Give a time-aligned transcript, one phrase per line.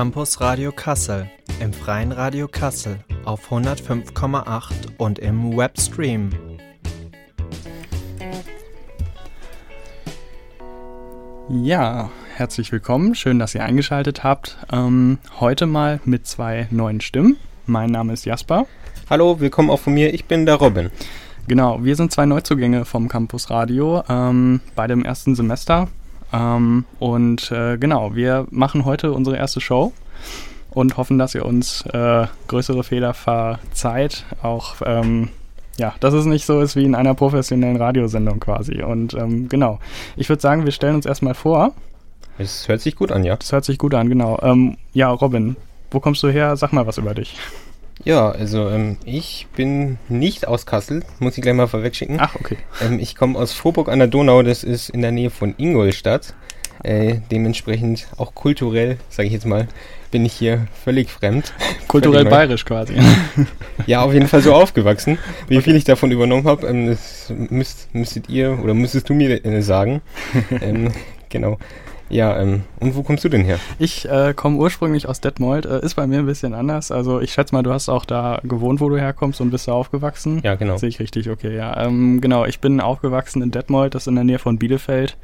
[0.00, 1.28] Campus Radio Kassel,
[1.60, 6.30] im Freien Radio Kassel auf 105,8 und im Webstream.
[11.50, 13.14] Ja, herzlich willkommen.
[13.14, 14.56] Schön, dass ihr eingeschaltet habt.
[14.72, 17.36] Ähm, heute mal mit zwei neuen Stimmen.
[17.66, 18.64] Mein Name ist Jasper.
[19.10, 20.14] Hallo, willkommen auch von mir.
[20.14, 20.90] Ich bin der Robin.
[21.46, 25.88] Genau, wir sind zwei Neuzugänge vom Campus Radio, ähm, beide im ersten Semester.
[26.32, 29.92] Ähm, und äh, genau, wir machen heute unsere erste Show
[30.70, 34.24] und hoffen, dass ihr uns äh, größere Fehler verzeiht.
[34.42, 35.28] Auch, ähm,
[35.78, 38.82] ja, dass es nicht so ist wie in einer professionellen Radiosendung quasi.
[38.82, 39.80] Und ähm, genau,
[40.16, 41.72] ich würde sagen, wir stellen uns erstmal vor.
[42.38, 43.36] Es hört sich gut an, ja.
[43.36, 44.38] Das hört sich gut an, genau.
[44.42, 45.56] Ähm, ja, Robin,
[45.90, 46.56] wo kommst du her?
[46.56, 47.36] Sag mal was über dich.
[48.04, 52.16] Ja, also ähm, ich bin nicht aus Kassel, muss ich gleich mal vorwegschicken.
[52.18, 52.56] Ach, okay.
[52.80, 56.34] Ähm, ich komme aus Vorburg an der Donau, das ist in der Nähe von Ingolstadt.
[56.82, 59.68] Äh, dementsprechend auch kulturell, sage ich jetzt mal,
[60.10, 61.52] bin ich hier völlig fremd.
[61.88, 62.94] Kulturell völlig bayerisch quasi.
[63.86, 65.18] ja, auf jeden Fall so aufgewachsen.
[65.48, 65.64] Wie okay.
[65.64, 69.60] viel ich davon übernommen habe, ähm, das müsst, müsstet ihr oder müsstest du mir äh,
[69.60, 70.00] sagen.
[70.62, 70.92] ähm,
[71.28, 71.58] genau.
[72.10, 73.58] Ja, ähm, und wo kommst du denn her?
[73.78, 76.90] Ich äh, komme ursprünglich aus Detmold, äh, ist bei mir ein bisschen anders.
[76.90, 79.72] Also ich schätze mal, du hast auch da gewohnt, wo du herkommst und bist da
[79.72, 80.40] aufgewachsen.
[80.42, 80.76] Ja, genau.
[80.76, 81.84] Sehe ich richtig, okay, ja.
[81.84, 85.16] Ähm, genau, ich bin aufgewachsen in Detmold, das ist in der Nähe von Bielefeld.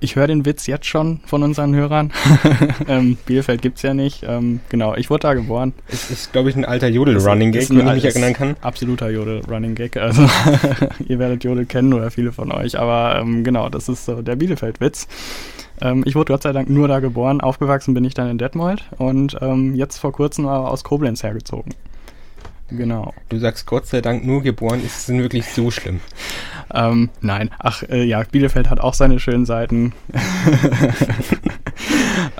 [0.00, 2.12] Ich höre den Witz jetzt schon von unseren Hörern.
[2.88, 4.24] ähm, Bielefeld gibt's ja nicht.
[4.26, 5.72] Ähm, genau, ich wurde da geboren.
[5.88, 8.56] Es ist, glaube ich, ein alter Jodel-Running-Gag, wenn ich mich erinnern kann.
[8.60, 9.96] Absoluter Jodel-Running-Gag.
[9.96, 10.22] Also,
[11.08, 12.78] ihr werdet Jodel kennen oder viele von euch.
[12.78, 15.08] Aber ähm, genau, das ist so der Bielefeld-Witz.
[15.80, 17.40] Ähm, ich wurde Gott sei Dank nur da geboren.
[17.40, 21.74] Aufgewachsen bin ich dann in Detmold und ähm, jetzt vor kurzem aber aus Koblenz hergezogen.
[22.70, 23.14] Genau.
[23.28, 26.00] Du sagst Gott sei Dank nur geboren, ist es wirklich so schlimm?
[26.74, 29.92] ähm, nein, ach äh, ja, Bielefeld hat auch seine schönen Seiten.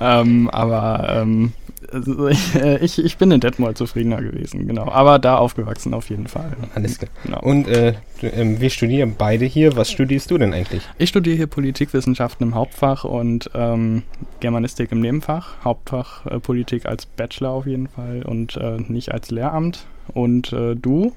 [0.00, 1.52] ähm, aber ähm,
[1.92, 4.90] also ich, äh, ich, ich bin in Detmold zufriedener gewesen, genau.
[4.90, 6.56] Aber da aufgewachsen auf jeden Fall.
[6.74, 7.10] Alles klar.
[7.24, 7.40] Genau.
[7.40, 9.76] Und äh, äh, wir studieren beide hier.
[9.76, 10.82] Was studierst du denn eigentlich?
[10.98, 14.02] Ich studiere hier Politikwissenschaften im Hauptfach und ähm,
[14.40, 15.64] Germanistik im Nebenfach.
[15.64, 19.86] Hauptfach äh, Politik als Bachelor auf jeden Fall und äh, nicht als Lehramt.
[20.14, 21.12] Und äh, du?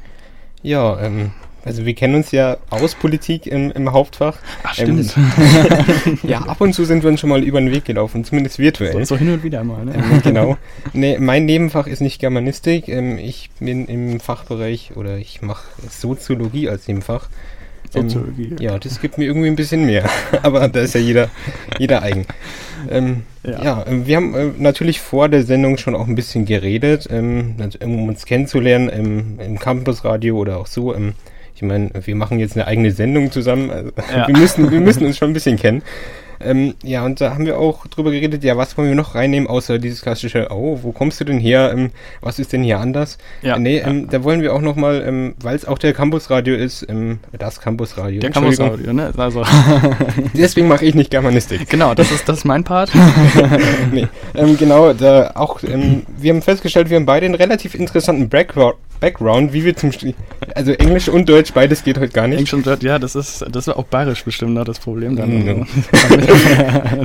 [0.63, 1.31] Ja, ähm,
[1.63, 4.37] also wir kennen uns ja aus Politik im, im Hauptfach.
[4.63, 5.15] Ach, stimmt.
[5.15, 8.57] Ähm, ja, ab und zu sind wir uns schon mal über den Weg gelaufen, zumindest
[8.57, 8.93] virtuell.
[8.93, 9.93] So, so hin und wieder mal, ne?
[9.95, 10.57] Ähm, genau.
[10.93, 12.87] Nee, mein Nebenfach ist nicht Germanistik.
[12.87, 17.29] Ähm, ich bin im Fachbereich oder ich mache Soziologie als Nebenfach.
[17.91, 18.49] Soziologie.
[18.51, 20.09] Ähm, ja, das gibt mir irgendwie ein bisschen mehr.
[20.43, 21.29] Aber da ist ja jeder,
[21.77, 22.25] jeder eigen.
[22.89, 23.63] Ähm, ja.
[23.63, 23.85] ja.
[23.87, 28.07] Ähm, wir haben äh, natürlich vor der Sendung schon auch ein bisschen geredet, ähm, um
[28.07, 30.95] uns kennenzulernen im, im Campusradio oder auch so.
[30.95, 31.13] Ähm,
[31.53, 33.69] ich meine, wir machen jetzt eine eigene Sendung zusammen.
[33.69, 34.27] Also ja.
[34.27, 35.83] wir, müssen, wir müssen uns schon ein bisschen kennen.
[36.45, 39.47] Ähm, ja, und da haben wir auch drüber geredet, ja, was wollen wir noch reinnehmen,
[39.49, 41.71] außer dieses klassische, oh, wo kommst du denn her?
[41.73, 41.91] Ähm,
[42.21, 43.17] was ist denn hier anders?
[43.41, 43.87] Ja, äh, nee, ja.
[43.87, 47.59] Ähm, da wollen wir auch nochmal, ähm, weil es auch der Campusradio ist, ähm, das
[47.59, 48.19] Campusradio.
[48.19, 49.11] Der Campusradio, ne?
[49.17, 49.43] Also.
[50.33, 51.69] Deswegen mache ich nicht Germanistik.
[51.69, 52.91] Genau, das ist, das ist mein Part.
[53.91, 58.29] nee, ähm, genau, da auch, ähm, wir haben festgestellt, wir haben beide einen relativ interessanten
[58.29, 60.13] Background, Background, wie wir zum St
[60.55, 62.37] also Englisch und Deutsch, beides geht heute gar nicht.
[62.37, 65.43] Englisch und Deutsch, ja, das ist das ist auch bayerisch bestimmt noch das Problem dann.
[65.43, 65.67] Mhm.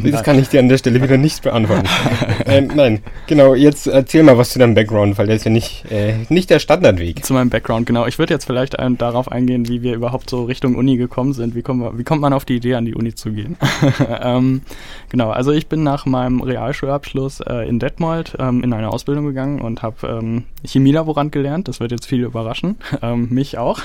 [0.11, 1.89] das kann ich dir an der Stelle wieder nicht beantworten.
[2.47, 5.91] ähm, nein, genau, jetzt erzähl mal was zu deinem Background, weil der ist ja nicht,
[5.91, 7.25] äh, nicht der Standardweg.
[7.25, 8.07] Zu meinem Background, genau.
[8.07, 11.55] Ich würde jetzt vielleicht ein, darauf eingehen, wie wir überhaupt so Richtung Uni gekommen sind.
[11.55, 13.57] Wie, kommen wir, wie kommt man auf die Idee, an die Uni zu gehen?
[14.23, 14.63] ähm,
[15.09, 19.61] genau, also ich bin nach meinem Realschulabschluss äh, in Detmold ähm, in eine Ausbildung gegangen
[19.61, 21.69] und habe ähm, Chemielaborant gelernt.
[21.69, 23.79] Das wird jetzt viele überraschen, ähm, mich auch.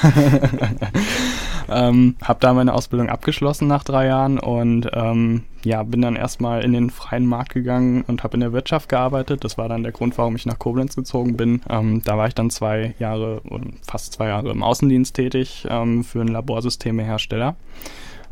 [1.70, 6.64] ähm, habe da meine Ausbildung abgeschlossen nach drei Jahren und ähm, ja, bin dann erstmal
[6.64, 9.44] in den freien Markt gegangen und habe in der Wirtschaft gearbeitet.
[9.44, 11.62] Das war dann der Grund, warum ich nach Koblenz gezogen bin.
[11.70, 16.04] Ähm, da war ich dann zwei Jahre oder fast zwei Jahre im Außendienst tätig ähm,
[16.04, 17.56] für einen Laborsystemehersteller.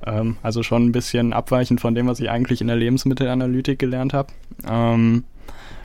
[0.04, 4.13] Ähm, also schon ein bisschen abweichend von dem, was ich eigentlich in der Lebensmittelanalytik gelernt
[4.13, 4.33] habe.
[4.68, 5.25] Ähm,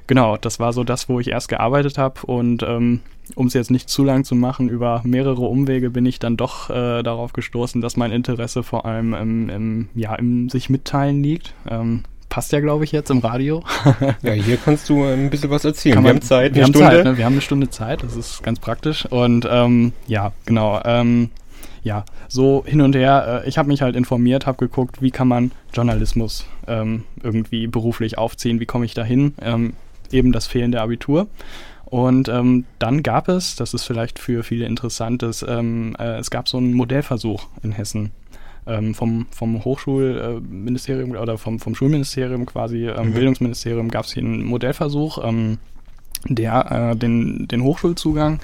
[0.06, 3.00] genau, das war so das, wo ich erst gearbeitet habe und ähm,
[3.34, 6.70] um es jetzt nicht zu lang zu machen, über mehrere Umwege bin ich dann doch
[6.70, 11.54] äh, darauf gestoßen, dass mein Interesse vor allem im, im ja, im sich mitteilen liegt.
[11.68, 13.62] Ähm, passt ja, glaube ich, jetzt im Radio.
[14.22, 15.96] ja, hier kannst du ein bisschen was erzählen.
[15.96, 16.86] Man, wir haben Zeit, eine wir Stunde.
[16.86, 17.16] Haben Zeit, ne?
[17.16, 19.06] Wir haben eine Stunde Zeit, das ist ganz praktisch.
[19.06, 20.80] Und ähm, ja, genau.
[20.84, 21.30] Ähm,
[21.84, 23.44] ja, so hin und her.
[23.44, 28.18] Äh, ich habe mich halt informiert, habe geguckt, wie kann man Journalismus ähm, irgendwie beruflich
[28.18, 29.34] aufziehen, wie komme ich da hin?
[29.40, 29.74] Ähm,
[30.14, 31.26] eben das fehlende Abitur.
[31.84, 36.30] Und ähm, dann gab es, das ist vielleicht für viele interessant, dass, ähm, äh, es
[36.30, 38.10] gab so einen Modellversuch in Hessen.
[38.66, 43.14] ähm, vom, vom Hochschulministerium oder vom, vom Schulministerium quasi, ähm, mhm.
[43.14, 45.58] Bildungsministerium, gab es hier einen Modellversuch, ähm,
[46.26, 48.40] der äh, den, den Hochschulzugang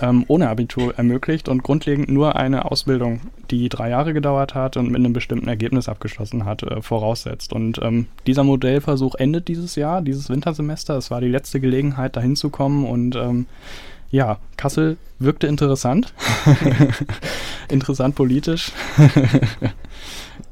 [0.00, 3.20] ähm, ohne Abitur ermöglicht und grundlegend nur eine Ausbildung,
[3.50, 7.52] die drei Jahre gedauert hat und mit einem bestimmten Ergebnis abgeschlossen hat, äh, voraussetzt.
[7.52, 10.96] Und ähm, dieser Modellversuch endet dieses Jahr, dieses Wintersemester.
[10.96, 13.46] Es war die letzte Gelegenheit, dahin zu kommen und ähm,
[14.10, 16.12] ja, Kassel wirkte interessant.
[17.68, 18.72] interessant politisch.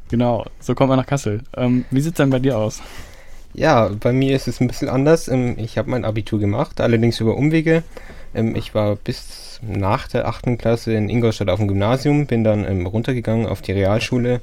[0.09, 1.43] genau, so kommt man nach Kassel.
[1.57, 2.81] Ähm, wie sieht es denn bei dir aus?
[3.55, 5.27] Ja, bei mir ist es ein bisschen anders.
[5.27, 7.83] Ähm, ich habe mein Abitur gemacht, allerdings über Umwege.
[8.35, 10.59] Ähm, ich war bis nach der 8.
[10.59, 14.41] Klasse in Ingolstadt auf dem Gymnasium, bin dann ähm, runtergegangen auf die Realschule,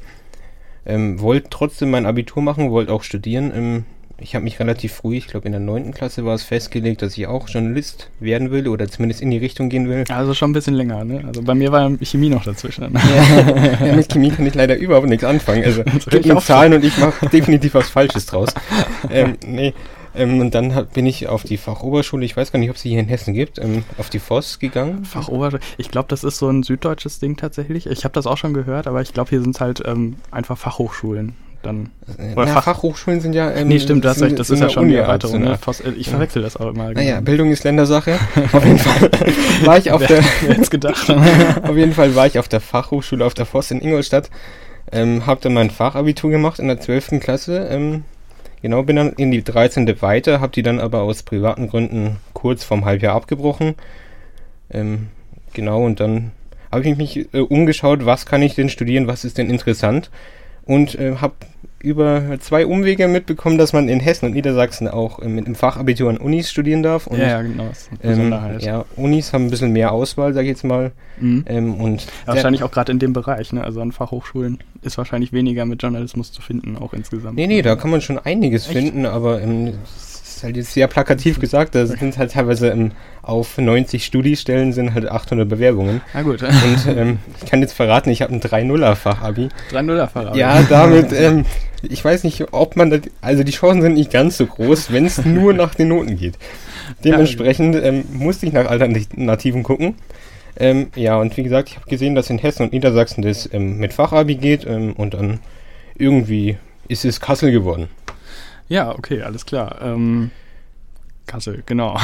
[0.88, 3.86] wollte trotzdem mein Abitur machen, wollte auch studieren
[4.18, 5.94] ich habe mich relativ früh, ich glaube in der 9.
[5.94, 9.70] Klasse war es festgelegt, dass ich auch Journalist werden will oder zumindest in die Richtung
[9.70, 10.06] gehen will.
[10.10, 11.24] Also schon ein bisschen länger, ne?
[11.28, 12.94] Also bei mir war Chemie noch dazwischen.
[12.94, 15.64] Ja, mit Chemie kann ich leider überhaupt nichts anfangen.
[15.66, 18.50] Also gib mir Zahlen und ich mache definitiv was Falsches draus.
[19.10, 19.74] ähm, nee.
[20.16, 22.82] Ähm, und dann hab, bin ich auf die Fachoberschule, ich weiß gar nicht, ob es
[22.82, 25.06] sie hier in Hessen gibt, ähm, auf die Voss gegangen.
[25.06, 27.88] Fachoberschule, ich glaube, das ist so ein süddeutsches Ding tatsächlich.
[27.88, 30.58] Ich habe das auch schon gehört, aber ich glaube, hier sind es halt ähm, einfach
[30.58, 31.36] Fachhochschulen
[31.66, 31.90] dann.
[32.36, 33.52] Oder Fach Fachhochschulen sind ja.
[33.52, 35.42] Ähm, nee, stimmt, hast recht, das ist ja schon die Erweiterung.
[35.42, 35.58] Ne?
[35.98, 36.92] Ich verwechsel das auch immer.
[36.92, 38.20] Naja, Bildung ist Ländersache.
[38.52, 39.10] auf jeden Fall
[39.66, 40.22] war ich auf der.
[40.48, 41.10] jetzt gedacht.
[41.64, 44.30] auf jeden Fall war ich auf der Fachhochschule auf der Voss in Ingolstadt.
[44.92, 47.20] Ähm, hab dann mein Fachabitur gemacht in der 12.
[47.20, 47.68] Klasse.
[47.72, 48.04] Ähm,
[48.66, 50.02] genau, bin dann in die 13.
[50.02, 53.76] weiter, hab die dann aber aus privaten Gründen kurz vorm Halbjahr abgebrochen.
[54.72, 55.10] Ähm,
[55.54, 56.32] genau, und dann
[56.72, 60.10] habe ich mich äh, umgeschaut, was kann ich denn studieren, was ist denn interessant
[60.66, 61.36] und äh, habe
[61.80, 66.10] über zwei Umwege mitbekommen, dass man in Hessen und Niedersachsen auch äh, mit einem Fachabitur
[66.10, 67.08] an Unis studieren darf.
[67.08, 67.70] Und, ja, ja, genau.
[68.02, 70.92] Ähm, ja, Unis haben ein bisschen mehr Auswahl, sage ich jetzt mal.
[71.20, 71.46] Mhm.
[71.48, 73.64] Ähm, und ja, wahrscheinlich auch gerade in dem Bereich, ne?
[73.64, 77.36] Also an Fachhochschulen ist wahrscheinlich weniger mit Journalismus zu finden, auch insgesamt.
[77.36, 78.78] Nee, nee, da kann man schon einiges Echt?
[78.78, 79.74] finden, aber ähm,
[80.38, 82.92] ist halt jetzt sehr plakativ gesagt, da sind halt teilweise ähm,
[83.22, 86.02] auf 90 Studiestellen sind halt 800 Bewerbungen.
[86.14, 86.44] Na gut.
[86.44, 89.50] Und ähm, ich kann jetzt verraten, ich habe ein 3-0er-Fachabi.
[89.72, 90.38] 3-0er-Fachabi?
[90.38, 91.46] Ja, damit, ähm,
[91.82, 95.06] ich weiß nicht, ob man, das, also die Chancen sind nicht ganz so groß, wenn
[95.06, 96.38] es nur nach den Noten geht.
[97.04, 99.96] Dementsprechend ähm, musste ich nach Alternativen gucken.
[100.58, 103.78] Ähm, ja, und wie gesagt, ich habe gesehen, dass in Hessen und Niedersachsen das ähm,
[103.78, 105.40] mit Fachabi geht und dann
[105.98, 106.58] irgendwie
[106.88, 107.90] ist es Kassel geworden.
[108.68, 109.82] Ja, okay, alles klar.
[109.82, 110.32] Ähm,
[111.28, 111.98] Kassel, genau.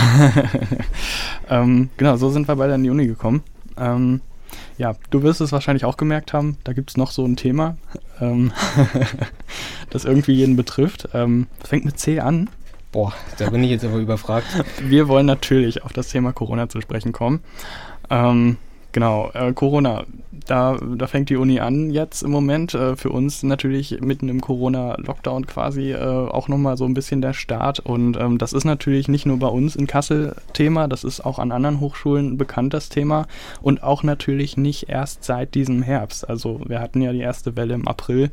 [1.50, 3.44] ähm, genau, so sind wir beide an die Uni gekommen.
[3.78, 4.22] Ähm,
[4.78, 7.78] ja, du wirst es wahrscheinlich auch gemerkt haben, da gibt es noch so ein Thema,
[8.20, 8.52] ähm,
[9.90, 11.10] das irgendwie jeden betrifft.
[11.14, 12.50] Ähm, fängt mit C an.
[12.92, 14.48] Boah, da bin ich jetzt aber überfragt.
[14.82, 17.42] Wir wollen natürlich auf das Thema Corona zu sprechen kommen.
[18.10, 18.58] Ähm,
[18.92, 20.06] genau, äh, Corona
[20.48, 22.74] da, da fängt die Uni an jetzt im Moment.
[22.74, 27.34] Äh, für uns natürlich mitten im Corona-Lockdown quasi äh, auch nochmal so ein bisschen der
[27.34, 27.80] Start.
[27.80, 31.40] Und ähm, das ist natürlich nicht nur bei uns in Kassel Thema, das ist auch
[31.40, 33.28] an anderen Hochschulen bekannt, das Thema.
[33.62, 36.28] Und auch natürlich nicht erst seit diesem Herbst.
[36.28, 38.32] Also wir hatten ja die erste Welle im April.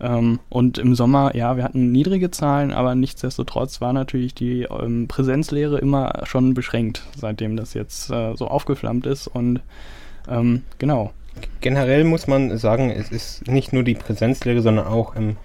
[0.00, 5.08] Ähm, und im Sommer, ja, wir hatten niedrige Zahlen, aber nichtsdestotrotz war natürlich die ähm,
[5.08, 9.26] Präsenzlehre immer schon beschränkt, seitdem das jetzt äh, so aufgeflammt ist.
[9.26, 9.60] Und
[10.28, 11.12] ähm, genau,
[11.60, 15.36] generell muss man sagen, es ist nicht nur die Präsenzlehre, sondern auch, ähm,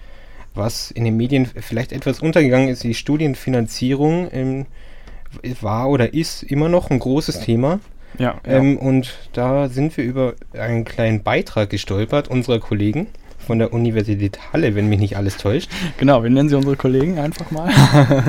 [0.54, 4.66] was in den Medien vielleicht etwas untergegangen ist, die Studienfinanzierung ähm,
[5.60, 7.80] war oder ist immer noch ein großes Thema.
[8.18, 8.52] Ja, ja.
[8.52, 13.08] Ähm, und da sind wir über einen kleinen Beitrag gestolpert unserer Kollegen
[13.44, 15.70] von der Universität Halle, wenn mich nicht alles täuscht.
[15.98, 17.70] Genau, wir nennen sie unsere Kollegen einfach mal.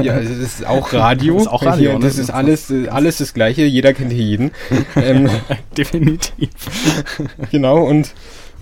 [0.02, 1.34] ja, das ist auch Radio.
[1.34, 1.92] Das ist auch Radio.
[1.92, 2.22] Hier, das ne?
[2.24, 3.64] ist alles, alles das Gleiche.
[3.64, 4.52] Jeder kennt hier jeden.
[4.96, 5.30] Ähm,
[5.78, 6.50] Definitiv.
[7.52, 8.14] genau, und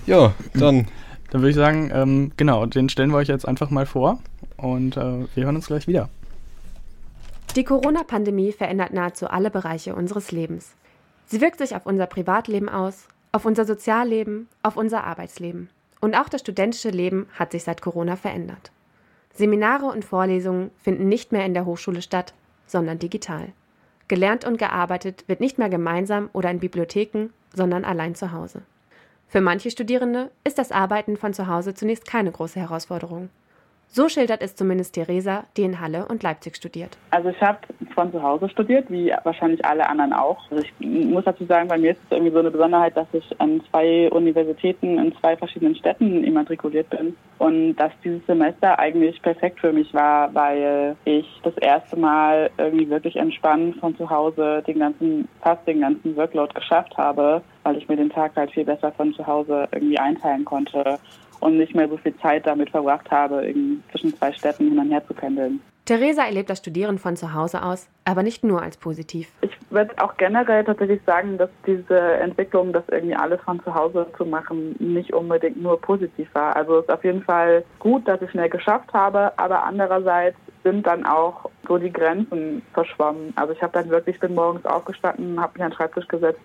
[0.06, 0.88] ja, dann.
[1.34, 4.20] Dann würde ich sagen, ähm, genau, den stellen wir euch jetzt einfach mal vor
[4.56, 6.08] und äh, wir hören uns gleich wieder.
[7.56, 10.76] Die Corona-Pandemie verändert nahezu alle Bereiche unseres Lebens.
[11.26, 15.70] Sie wirkt sich auf unser Privatleben aus, auf unser Sozialleben, auf unser Arbeitsleben.
[16.04, 18.74] Und auch das studentische Leben hat sich seit Corona verändert.
[19.34, 22.34] Seminare und Vorlesungen finden nicht mehr in der Hochschule statt,
[22.68, 23.54] sondern digital.
[24.10, 28.64] Gelernt und gearbeitet wird nicht mehr gemeinsam oder in Bibliotheken, sondern allein zu Hause.
[29.30, 33.30] Für manche Studierende ist das Arbeiten von zu Hause zunächst keine große Herausforderung.
[33.88, 36.98] So schildert es zumindest Theresa, die in Halle und Leipzig studiert.
[37.12, 37.60] Also ich habe
[37.94, 40.40] von zu Hause studiert, wie wahrscheinlich alle anderen auch.
[40.50, 43.40] Also ich muss dazu sagen, bei mir ist es irgendwie so eine Besonderheit, dass ich
[43.40, 47.16] an zwei Universitäten in zwei verschiedenen Städten immatrikuliert bin.
[47.38, 52.90] Und dass dieses Semester eigentlich perfekt für mich war, weil ich das erste Mal irgendwie
[52.90, 57.88] wirklich entspannt von zu Hause den ganzen, fast den ganzen Workload geschafft habe, weil ich
[57.88, 60.98] mir den Tag halt viel besser von zu Hause irgendwie einteilen konnte
[61.44, 63.54] und nicht mehr so viel Zeit damit verbracht habe,
[63.92, 65.62] zwischen zwei Städten hin und her zu pendeln.
[65.86, 69.30] Theresa erlebt das Studieren von zu Hause aus, aber nicht nur als positiv.
[69.42, 74.08] Ich würde auch generell tatsächlich sagen, dass diese Entwicklung, das irgendwie alles von zu Hause
[74.18, 76.56] zu machen, nicht unbedingt nur positiv war.
[76.56, 80.88] Also es ist auf jeden Fall gut, dass ich schnell geschafft habe, aber andererseits sind
[80.88, 83.34] dann auch so die Grenzen verschwommen.
[83.36, 86.40] Also ich habe dann wirklich, bin morgens aufgestanden, habe mich an den Schreibtisch gesetzt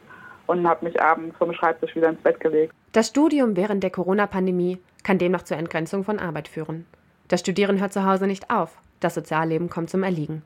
[0.48, 2.74] und habe mich abends vom Schreibtisch wieder ins Bett gelegt.
[2.90, 6.86] Das Studium während der Corona-Pandemie kann demnach zur Entgrenzung von Arbeit führen.
[7.28, 10.42] Das Studieren hört zu Hause nicht auf, das Sozialleben kommt zum Erliegen.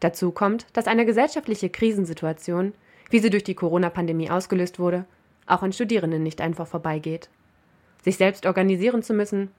[0.00, 2.74] Dazu kommt, dass eine gesellschaftliche Krisensituation,
[3.10, 5.04] wie sie durch die Corona-Pandemie ausgelöst wurde,
[5.46, 7.28] auch an Studierenden nicht einfach vorbeigeht.
[8.02, 9.50] Sich selbst organisieren zu müssen,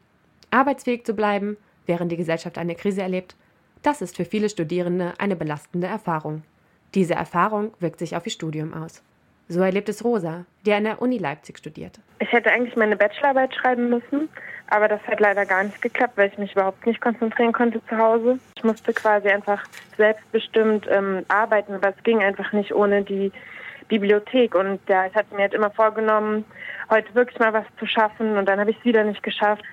[0.51, 3.35] arbeitsfähig zu bleiben, während die Gesellschaft eine Krise erlebt,
[3.81, 6.43] das ist für viele Studierende eine belastende Erfahrung.
[6.95, 9.03] Diese Erfahrung wirkt sich auf ihr Studium aus.
[9.47, 11.99] So erlebt es Rosa, die an der Uni Leipzig studiert.
[12.19, 14.27] Ich hätte eigentlich meine Bachelorarbeit schreiben müssen,
[14.67, 17.97] aber das hat leider gar nicht geklappt, weil ich mich überhaupt nicht konzentrieren konnte zu
[17.97, 18.39] Hause.
[18.55, 19.63] Ich musste quasi einfach
[19.97, 23.31] selbstbestimmt ähm, arbeiten, aber es ging einfach nicht ohne die
[23.87, 24.55] Bibliothek.
[24.55, 26.43] Und ja, ich hatte mir halt immer vorgenommen,
[26.89, 29.63] heute wirklich mal was zu schaffen und dann habe ich es wieder nicht geschafft.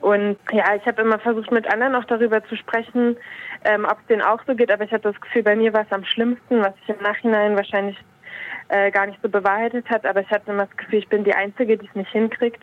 [0.00, 3.16] Und ja, ich habe immer versucht, mit anderen auch darüber zu sprechen,
[3.64, 5.82] ähm, ob es denen auch so geht, aber ich hatte das Gefühl, bei mir war
[5.82, 7.96] es am schlimmsten, was ich im Nachhinein wahrscheinlich
[8.68, 11.34] äh, gar nicht so bewahrheitet hat, aber ich hatte immer das Gefühl, ich bin die
[11.34, 12.62] Einzige, die es nicht hinkriegt.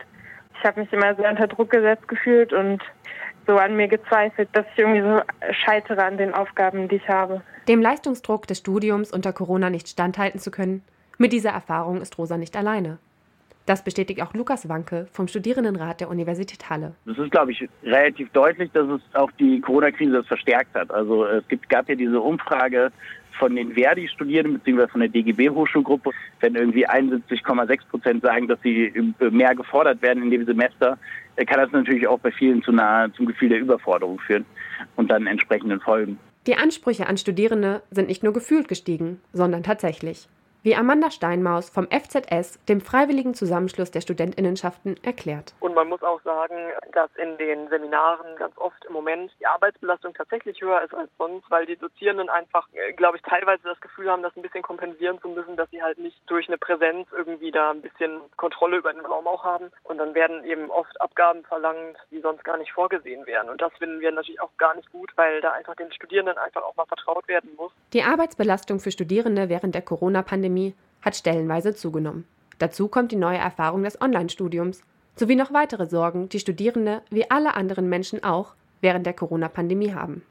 [0.58, 2.82] Ich habe mich immer sehr unter Druck gesetzt gefühlt und
[3.46, 5.20] so an mir gezweifelt, dass ich irgendwie so
[5.64, 7.42] scheitere an den Aufgaben, die ich habe.
[7.68, 10.82] Dem Leistungsdruck des Studiums unter Corona nicht standhalten zu können,
[11.18, 12.98] mit dieser Erfahrung ist Rosa nicht alleine.
[13.66, 16.94] Das bestätigt auch Lukas Wanke vom Studierendenrat der Universität Halle.
[17.06, 20.90] Es ist, glaube ich, relativ deutlich, dass es auch die Corona-Krise verstärkt hat.
[20.90, 22.90] Also es gibt, gab ja diese Umfrage
[23.38, 24.88] von den Verdi-Studierenden bzw.
[24.88, 26.10] von der DGB-Hochschulgruppe,
[26.40, 28.92] wenn irgendwie 71,6 Prozent sagen, dass sie
[29.30, 30.98] mehr gefordert werden in dem Semester,
[31.36, 34.44] äh, kann das natürlich auch bei vielen zu nahe zum Gefühl der Überforderung führen
[34.96, 36.18] und dann entsprechenden Folgen.
[36.46, 40.28] Die Ansprüche an Studierende sind nicht nur gefühlt gestiegen, sondern tatsächlich
[40.62, 45.54] wie Amanda Steinmaus vom FZS, dem Freiwilligen Zusammenschluss der Studentinnenschaften, erklärt.
[45.60, 46.54] Und man muss auch sagen,
[46.92, 51.50] dass in den Seminaren ganz oft im Moment die Arbeitsbelastung tatsächlich höher ist als sonst,
[51.50, 55.20] weil die Dozierenden einfach, äh, glaube ich, teilweise das Gefühl haben, das ein bisschen kompensieren
[55.20, 58.92] zu müssen, dass sie halt nicht durch eine Präsenz irgendwie da ein bisschen Kontrolle über
[58.92, 59.70] den Raum auch haben.
[59.82, 63.48] Und dann werden eben oft Abgaben verlangt, die sonst gar nicht vorgesehen wären.
[63.48, 66.62] Und das finden wir natürlich auch gar nicht gut, weil da einfach den Studierenden einfach
[66.62, 67.72] auch mal vertraut werden muss.
[67.92, 72.24] Die Arbeitsbelastung für Studierende während der Corona-Pandemie Pandemie hat stellenweise zugenommen.
[72.58, 74.82] Dazu kommt die neue Erfahrung des Online-Studiums
[75.16, 80.22] sowie noch weitere Sorgen, die Studierende wie alle anderen Menschen auch während der Corona-Pandemie haben.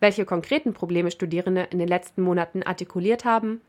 [0.00, 3.60] Welche konkreten Probleme Studierende in den letzten Monaten artikuliert haben,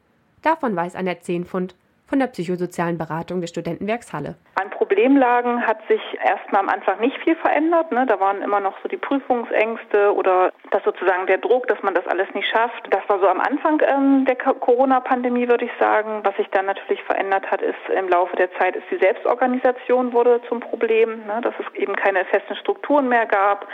[0.42, 1.76] davon weiß Annette Zehnfund
[2.12, 4.36] von der psychosozialen Beratung des Studentenwerks Halle.
[4.56, 7.90] An Problemlagen hat sich erstmal am Anfang nicht viel verändert.
[7.94, 8.06] Ne?
[8.06, 12.06] Da waren immer noch so die Prüfungsängste oder das sozusagen der Druck, dass man das
[12.08, 12.86] alles nicht schafft.
[12.90, 16.20] Das war so am Anfang ähm, der Corona-Pandemie, würde ich sagen.
[16.24, 20.42] Was sich dann natürlich verändert hat, ist im Laufe der Zeit, ist die Selbstorganisation wurde
[20.50, 21.40] zum Problem, ne?
[21.42, 23.66] dass es eben keine festen Strukturen mehr gab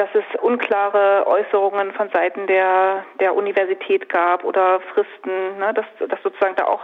[0.00, 6.22] dass es unklare Äußerungen von Seiten der, der Universität gab oder Fristen, ne, dass, dass
[6.22, 6.80] sozusagen da auch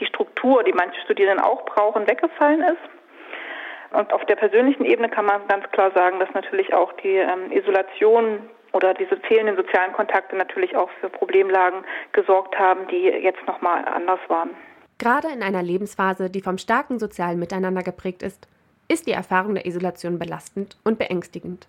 [0.00, 3.96] die Struktur, die manche Studierenden auch brauchen, weggefallen ist.
[3.96, 7.52] Und auf der persönlichen Ebene kann man ganz klar sagen, dass natürlich auch die ähm,
[7.52, 13.84] Isolation oder diese fehlenden sozialen Kontakte natürlich auch für Problemlagen gesorgt haben, die jetzt nochmal
[13.84, 14.50] anders waren.
[14.98, 18.48] Gerade in einer Lebensphase, die vom starken sozialen Miteinander geprägt ist,
[18.88, 21.68] ist die Erfahrung der Isolation belastend und beängstigend.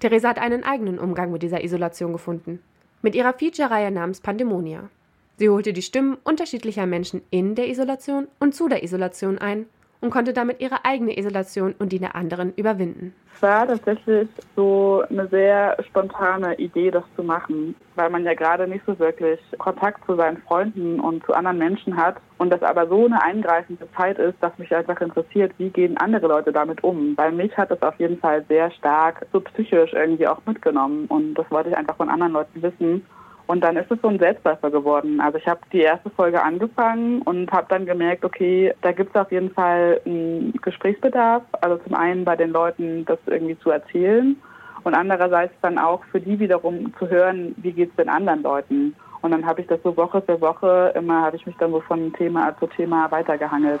[0.00, 2.60] Theresa hat einen eigenen Umgang mit dieser Isolation gefunden.
[3.02, 4.90] Mit ihrer Feature-Reihe namens Pandemonia.
[5.38, 9.66] Sie holte die Stimmen unterschiedlicher Menschen in der Isolation und zu der Isolation ein
[10.00, 13.14] und konnte damit ihre eigene Isolation und die der anderen überwinden.
[13.34, 18.66] Es war tatsächlich so eine sehr spontane Idee, das zu machen, weil man ja gerade
[18.66, 22.86] nicht so wirklich Kontakt zu seinen Freunden und zu anderen Menschen hat und das aber
[22.88, 27.14] so eine eingreifende Zeit ist, dass mich einfach interessiert, wie gehen andere Leute damit um.
[27.14, 31.34] Bei mich hat es auf jeden Fall sehr stark so psychisch irgendwie auch mitgenommen und
[31.34, 33.04] das wollte ich einfach von anderen Leuten wissen.
[33.46, 35.20] Und dann ist es so ein Selbstläufer geworden.
[35.20, 39.20] Also ich habe die erste Folge angefangen und habe dann gemerkt, okay, da gibt es
[39.20, 41.42] auf jeden Fall einen Gesprächsbedarf.
[41.60, 44.36] Also zum einen bei den Leuten, das irgendwie zu erzählen
[44.82, 48.94] und andererseits dann auch für die wiederum zu hören, wie geht es den anderen Leuten.
[49.22, 51.80] Und dann habe ich das so Woche für Woche immer, habe ich mich dann so
[51.80, 53.80] von Thema zu Thema weitergehangelt.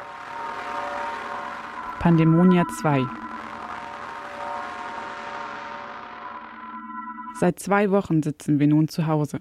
[2.00, 3.06] Pandemonia 2
[7.38, 9.38] Seit zwei Wochen sitzen wir nun zu Hause.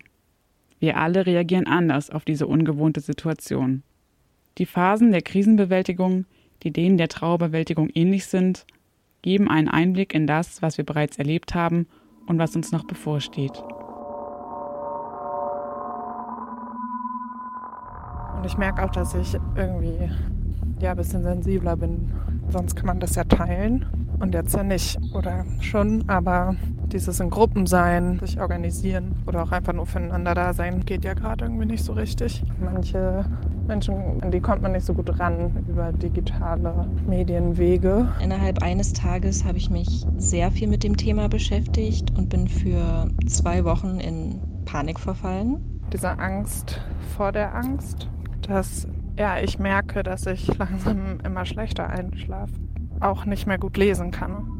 [0.85, 3.81] Wir alle reagieren anders auf diese ungewohnte Situation.
[4.59, 6.25] Die Phasen der Krisenbewältigung,
[6.61, 8.67] die denen der Trauerbewältigung ähnlich sind,
[9.23, 11.87] geben einen Einblick in das, was wir bereits erlebt haben
[12.27, 13.63] und was uns noch bevorsteht.
[18.37, 20.11] Und ich merke auch, dass ich irgendwie
[20.81, 22.11] ja, ein bisschen sensibler bin.
[22.49, 23.87] Sonst kann man das ja teilen
[24.19, 24.97] und jetzt ja nicht.
[25.13, 26.55] Oder schon, aber
[26.91, 31.13] dieses in Gruppen sein, sich organisieren oder auch einfach nur füreinander da sein, geht ja
[31.13, 32.43] gerade irgendwie nicht so richtig.
[32.59, 33.25] Manche
[33.67, 38.07] Menschen, an die kommt man nicht so gut ran über digitale Medienwege.
[38.21, 43.09] Innerhalb eines Tages habe ich mich sehr viel mit dem Thema beschäftigt und bin für
[43.27, 45.81] zwei Wochen in Panik verfallen.
[45.91, 46.81] Diese Angst
[47.15, 48.09] vor der Angst,
[48.47, 52.53] dass ja, ich merke, dass ich langsam immer schlechter einschlafe,
[53.01, 54.55] auch nicht mehr gut lesen kann.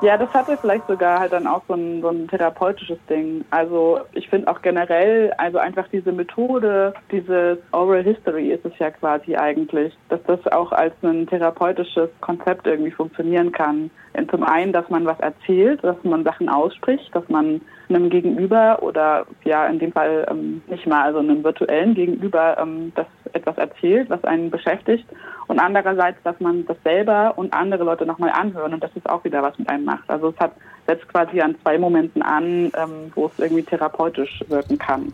[0.00, 3.44] Ja, das hatte vielleicht sogar halt dann auch so ein, so ein therapeutisches Ding.
[3.50, 8.92] Also ich finde auch generell, also einfach diese Methode, dieses Oral History ist es ja
[8.92, 13.90] quasi eigentlich, dass das auch als ein therapeutisches Konzept irgendwie funktionieren kann.
[14.26, 19.26] Zum einen, dass man was erzählt, dass man Sachen ausspricht, dass man einem Gegenüber oder
[19.44, 24.10] ja in dem Fall ähm, nicht mal, also einem virtuellen Gegenüber ähm, das etwas erzählt,
[24.10, 25.06] was einen beschäftigt
[25.46, 29.24] und andererseits, dass man das selber und andere Leute nochmal anhören und das ist auch
[29.24, 30.08] wieder was mit einem macht.
[30.08, 30.52] Also es hat
[30.88, 35.12] setzt quasi an zwei Momenten an, ähm, wo es irgendwie therapeutisch wirken kann.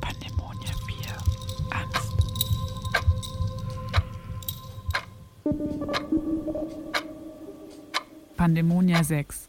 [0.00, 1.12] Pandemonia 4.
[6.94, 7.07] Angst.
[8.38, 9.48] Pandemonia 6.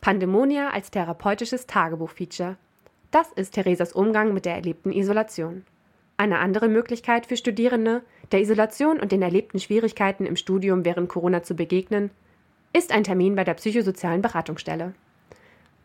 [0.00, 2.56] Pandemonia als therapeutisches Tagebuchfeature.
[3.10, 5.66] Das ist Theresas Umgang mit der erlebten Isolation.
[6.16, 8.00] Eine andere Möglichkeit für Studierende,
[8.32, 12.10] der Isolation und den erlebten Schwierigkeiten im Studium während Corona zu begegnen,
[12.72, 14.94] ist ein Termin bei der psychosozialen Beratungsstelle.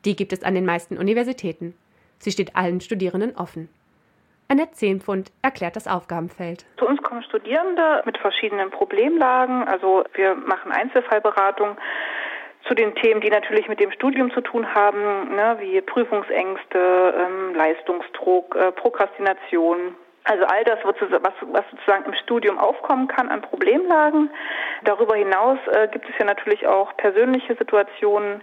[0.05, 1.73] Die gibt es an den meisten Universitäten.
[2.19, 3.67] Sie steht allen Studierenden offen.
[4.49, 6.65] Annette Zehnpfund erklärt das Aufgabenfeld.
[6.77, 9.67] Zu uns kommen Studierende mit verschiedenen Problemlagen.
[9.67, 11.77] Also wir machen Einzelfallberatung
[12.67, 17.55] zu den Themen, die natürlich mit dem Studium zu tun haben, ne, wie Prüfungsängste, ähm,
[17.55, 19.95] Leistungsdruck, äh, Prokrastination.
[20.23, 21.33] Also all das, was,
[21.71, 24.29] sozusagen im Studium aufkommen kann an Problemlagen.
[24.83, 28.41] Darüber hinaus äh, gibt es ja natürlich auch persönliche Situationen,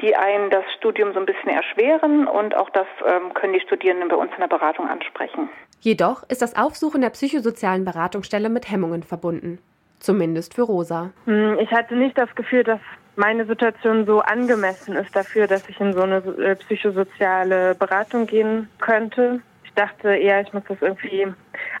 [0.00, 4.08] die einen das Studium so ein bisschen erschweren und auch das ähm, können die Studierenden
[4.08, 5.48] bei uns in der Beratung ansprechen.
[5.80, 9.58] Jedoch ist das Aufsuchen der psychosozialen Beratungsstelle mit Hemmungen verbunden.
[9.98, 11.12] Zumindest für Rosa.
[11.24, 12.80] Hm, ich hatte nicht das Gefühl, dass
[13.16, 18.68] meine Situation so angemessen ist dafür, dass ich in so eine äh, psychosoziale Beratung gehen
[18.78, 19.40] könnte.
[19.76, 21.26] Dachte eher, ich muss das irgendwie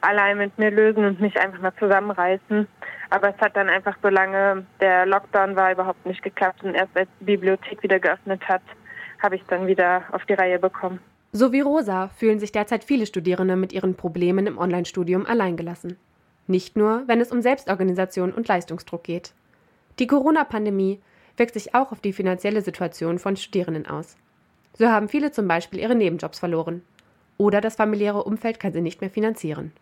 [0.02, 2.68] allein mit mir lösen und mich einfach mal zusammenreißen.
[3.10, 6.62] Aber es hat dann einfach, solange der Lockdown war, überhaupt nicht geklappt.
[6.62, 8.62] Und erst als die Bibliothek wieder geöffnet hat,
[9.22, 11.00] habe ich dann wieder auf die Reihe bekommen.
[11.32, 15.96] So wie Rosa fühlen sich derzeit viele Studierende mit ihren Problemen im Onlinestudium alleingelassen.
[16.46, 19.32] Nicht nur, wenn es um Selbstorganisation und Leistungsdruck geht.
[19.98, 21.00] Die Corona-Pandemie
[21.36, 24.16] wirkt sich auch auf die finanzielle Situation von Studierenden aus.
[24.78, 26.82] So haben viele zum Beispiel ihre Nebenjobs verloren.
[27.38, 29.72] Oder das familiäre Umfeld kann sie nicht mehr finanzieren.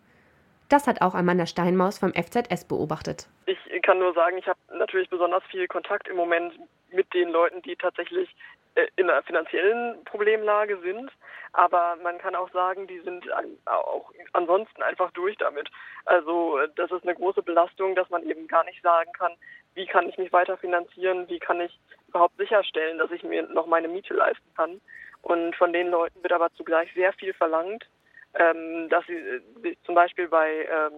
[0.69, 3.27] Das hat auch Amanda Steinmaus vom FZS beobachtet.
[3.45, 6.53] Ich kann nur sagen, ich habe natürlich besonders viel Kontakt im Moment
[6.91, 8.35] mit den Leuten, die tatsächlich
[8.73, 11.11] äh, in einer finanziellen Problemlage sind.
[11.53, 13.25] Aber man kann auch sagen, die sind
[13.65, 15.69] auch ansonsten einfach durch damit.
[16.05, 19.33] Also das ist eine große Belastung, dass man eben gar nicht sagen kann,
[19.75, 23.67] wie kann ich mich weiter finanzieren, wie kann ich überhaupt sicherstellen, dass ich mir noch
[23.67, 24.81] meine Miete leisten kann.
[25.25, 27.89] Und von den Leuten wird aber zugleich sehr viel verlangt,
[28.35, 30.93] ähm, dass sie sich zum Beispiel bei ähm,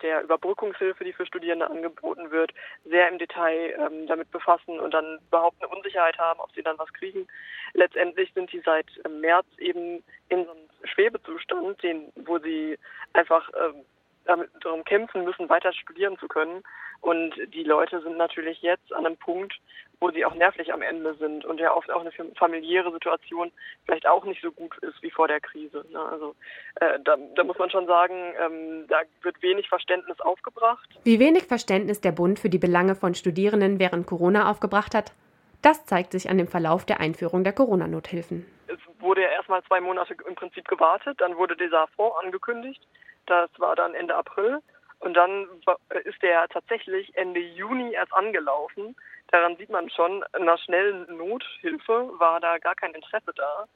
[0.00, 2.54] der Überbrückungshilfe, die für Studierende angeboten wird,
[2.86, 6.78] sehr im Detail ähm, damit befassen und dann überhaupt eine Unsicherheit haben, ob sie dann
[6.78, 7.28] was kriegen.
[7.74, 12.78] Letztendlich sind die seit März eben in so einem Schwebezustand, den, wo sie
[13.12, 13.84] einfach ähm,
[14.28, 16.62] damit, darum kämpfen müssen, weiter studieren zu können.
[17.00, 19.54] Und die Leute sind natürlich jetzt an einem Punkt,
[20.00, 23.50] wo sie auch nervlich am Ende sind und ja oft auch eine familiäre Situation
[23.84, 25.84] vielleicht auch nicht so gut ist wie vor der Krise.
[25.90, 26.00] Ne?
[26.00, 26.34] Also
[26.76, 28.14] äh, da, da, muss man schon sagen,
[28.44, 30.88] ähm, da wird wenig Verständnis aufgebracht.
[31.04, 35.12] Wie wenig Verständnis der Bund für die Belange von Studierenden während Corona aufgebracht hat,
[35.62, 38.46] das zeigt sich an dem Verlauf der Einführung der Corona-Nothilfen.
[38.68, 42.80] Es wurde ja erstmal zwei Monate im Prinzip gewartet, dann wurde dieser Fonds angekündigt,
[43.28, 44.60] das war dann Ende April
[45.00, 45.48] und dann
[46.04, 48.96] ist der tatsächlich Ende Juni erst angelaufen.
[49.28, 53.66] Daran sieht man schon, einer schnellen Nothilfe war da gar kein Interesse da.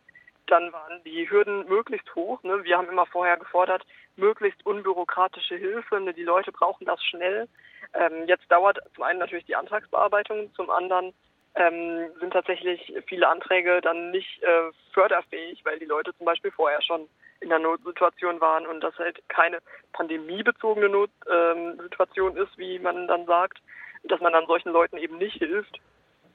[0.47, 2.43] Dann waren die Hürden möglichst hoch.
[2.43, 2.65] Ne?
[2.65, 3.85] Wir haben immer vorher gefordert,
[4.17, 6.01] möglichst unbürokratische Hilfe.
[6.01, 6.13] Ne?
[6.13, 7.49] Die Leute brauchen das schnell.
[7.95, 11.15] Ähm, jetzt dauert zum einen natürlich die Antragsbearbeitung, zum anderen
[11.55, 16.81] ähm, sind tatsächlich viele Anträge dann nicht äh, förderfähig, weil die Leute zum Beispiel vorher
[16.83, 17.09] schon
[17.41, 19.59] in einer Notsituation waren und das halt keine
[19.93, 23.59] pandemiebezogene Notsituation ähm, ist, wie man dann sagt,
[24.05, 25.81] dass man dann solchen Leuten eben nicht hilft,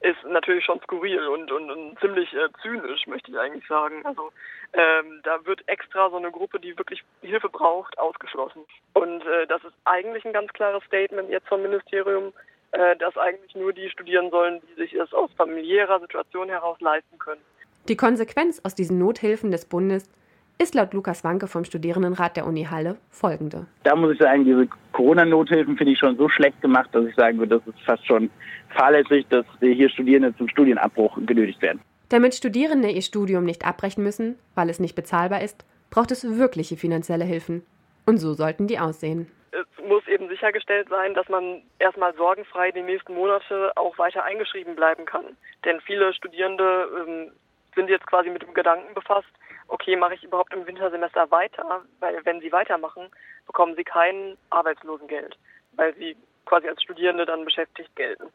[0.02, 4.06] ist natürlich schon skurril und, und, und ziemlich äh, zynisch, möchte ich eigentlich sagen.
[4.06, 4.32] Also
[4.74, 8.64] ähm, da wird extra so eine Gruppe, die wirklich Hilfe braucht, ausgeschlossen.
[8.94, 12.34] Und äh, das ist eigentlich ein ganz klares Statement jetzt vom Ministerium,
[13.00, 17.42] dass eigentlich nur die studieren sollen, die sich es aus familiärer Situation heraus leisten können.
[17.88, 20.10] Die Konsequenz aus diesen Nothilfen des Bundes
[20.60, 23.68] ist laut Lukas Wanke vom Studierendenrat der Uni Halle folgende.
[23.84, 27.38] Da muss ich sagen, diese Corona-Nothilfen finde ich schon so schlecht gemacht, dass ich sagen
[27.38, 28.30] würde, das ist fast schon
[28.76, 31.80] fahrlässig, dass hier Studierende zum Studienabbruch genötigt werden.
[32.10, 36.76] Damit Studierende ihr Studium nicht abbrechen müssen, weil es nicht bezahlbar ist, braucht es wirkliche
[36.76, 37.64] finanzielle Hilfen.
[38.06, 39.28] Und so sollten die aussehen.
[39.88, 45.06] Muss eben sichergestellt sein, dass man erstmal sorgenfrei die nächsten Monate auch weiter eingeschrieben bleiben
[45.06, 45.38] kann.
[45.64, 47.32] Denn viele Studierende ähm,
[47.74, 49.30] sind jetzt quasi mit dem Gedanken befasst,
[49.70, 51.86] okay, mache ich überhaupt im Wintersemester weiter?
[52.02, 53.10] Weil wenn sie weitermachen,
[53.46, 55.38] bekommen sie kein Arbeitslosengeld,
[55.78, 58.30] weil sie quasi als Studierende dann beschäftigt gelten.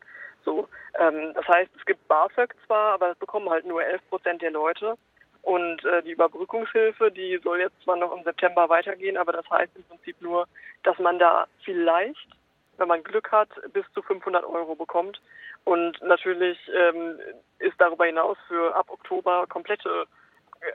[0.47, 4.41] So, ähm, das heißt, es gibt BAföG zwar, aber das bekommen halt nur 11 Prozent
[4.41, 4.97] der Leute.
[5.43, 9.73] Und äh, die Überbrückungshilfe, die soll jetzt zwar noch im September weitergehen, aber das heißt
[9.77, 10.47] im Prinzip nur,
[10.85, 12.29] dass man da vielleicht,
[12.79, 15.21] wenn man Glück hat, bis zu 500 Euro bekommt.
[15.65, 17.19] Und natürlich ähm,
[17.59, 20.07] ist darüber hinaus für ab Oktober komplette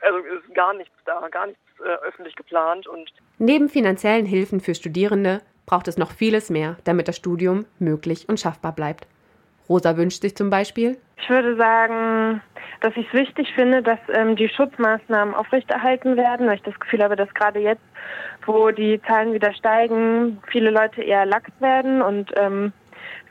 [0.01, 2.87] also ist gar nichts da, gar nichts äh, öffentlich geplant.
[2.87, 8.27] Und Neben finanziellen Hilfen für Studierende braucht es noch vieles mehr, damit das Studium möglich
[8.29, 9.07] und schaffbar bleibt.
[9.69, 10.97] Rosa wünscht sich zum Beispiel.
[11.17, 12.41] Ich würde sagen,
[12.81, 17.03] dass ich es wichtig finde, dass ähm, die Schutzmaßnahmen aufrechterhalten werden, weil ich das Gefühl
[17.03, 17.81] habe, dass gerade jetzt,
[18.45, 22.71] wo die Zahlen wieder steigen, viele Leute eher lax werden und ähm,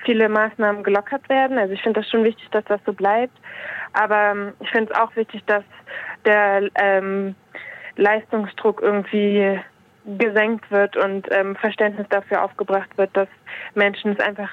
[0.05, 1.59] viele Maßnahmen gelockert werden.
[1.59, 3.37] Also ich finde das schon wichtig, dass das so bleibt.
[3.92, 5.64] Aber ähm, ich finde es auch wichtig, dass
[6.25, 7.35] der ähm,
[7.96, 9.59] Leistungsdruck irgendwie
[10.18, 13.28] gesenkt wird und ähm, Verständnis dafür aufgebracht wird, dass
[13.74, 14.50] Menschen es einfach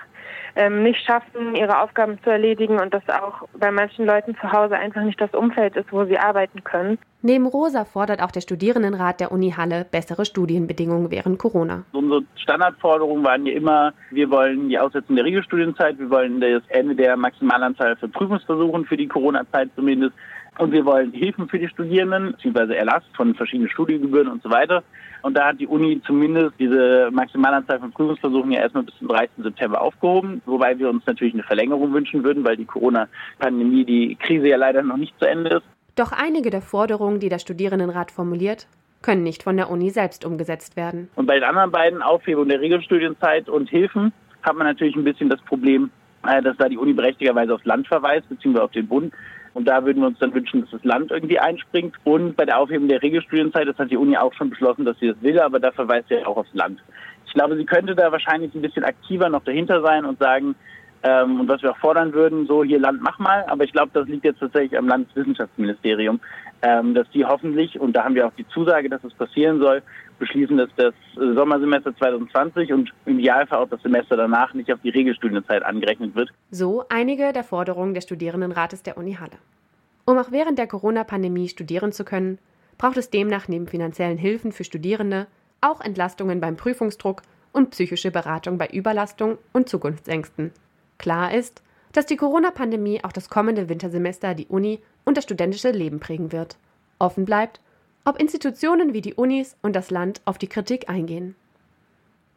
[0.56, 4.76] ähm, nicht schaffen, ihre Aufgaben zu erledigen und dass auch bei manchen Leuten zu Hause
[4.76, 7.00] einfach nicht das Umfeld ist, wo sie arbeiten können.
[7.22, 11.84] Neben Rosa fordert auch der Studierendenrat der Uni Halle bessere Studienbedingungen während Corona.
[11.94, 16.96] Unsere Standardforderungen waren ja immer, wir wollen die Aussetzung der Regelstudienzeit, wir wollen das Ende
[16.96, 20.14] der Maximalanzahl für Prüfungsversuchen für die Corona-Zeit zumindest
[20.60, 24.84] und wir wollen Hilfen für die Studierenden, beziehungsweise Erlass von verschiedenen Studiengebühren und so weiter.
[25.24, 29.30] Und da hat die Uni zumindest diese Maximalanzahl von Prüfungsversuchen ja erstmal bis zum 30.
[29.38, 34.50] September aufgehoben, wobei wir uns natürlich eine Verlängerung wünschen würden, weil die Corona-Pandemie, die Krise
[34.50, 35.64] ja leider noch nicht zu Ende ist.
[35.96, 38.68] Doch einige der Forderungen, die der Studierendenrat formuliert,
[39.02, 41.10] können nicht von der Uni selbst umgesetzt werden.
[41.16, 45.30] Und bei den anderen beiden, Aufhebung der Regelstudienzeit und Hilfen, hat man natürlich ein bisschen
[45.30, 45.90] das Problem,
[46.28, 49.14] äh, dass da die Uni berechtigerweise aufs Land verweist, beziehungsweise auf den Bund.
[49.54, 51.96] Und da würden wir uns dann wünschen, dass das Land irgendwie einspringt.
[52.04, 55.08] Und bei der Aufhebung der Regelstudienzeit, das hat die Uni auch schon beschlossen, dass sie
[55.08, 56.80] das will, aber da verweist sie auch aufs Land.
[57.28, 60.56] Ich glaube, sie könnte da wahrscheinlich ein bisschen aktiver noch dahinter sein und sagen,
[61.04, 63.44] ähm, und was wir auch fordern würden, so hier Land mach mal.
[63.48, 66.20] Aber ich glaube, das liegt jetzt tatsächlich am Landeswissenschaftsministerium,
[66.62, 69.84] ähm, dass die hoffentlich, und da haben wir auch die Zusage, dass es passieren soll,
[70.24, 74.90] beschließen, dass das Sommersemester 2020 und im Idealfall auch das Semester danach nicht auf die
[74.90, 76.30] Regelstudienzeit angerechnet wird.
[76.50, 79.38] So einige der Forderungen des Studierendenrates der Uni Halle.
[80.06, 82.40] Um auch während der Corona-Pandemie studieren zu können,
[82.78, 85.28] braucht es demnach neben finanziellen Hilfen für Studierende
[85.62, 90.52] auch Entlastungen beim Prüfungsdruck und psychische Beratung bei Überlastung und Zukunftsängsten.
[90.98, 96.00] Klar ist, dass die Corona-Pandemie auch das kommende Wintersemester die Uni und das studentische Leben
[96.00, 96.58] prägen wird.
[97.00, 97.62] Offen bleibt,
[98.06, 101.36] ob Institutionen wie die Unis und das Land auf die Kritik eingehen.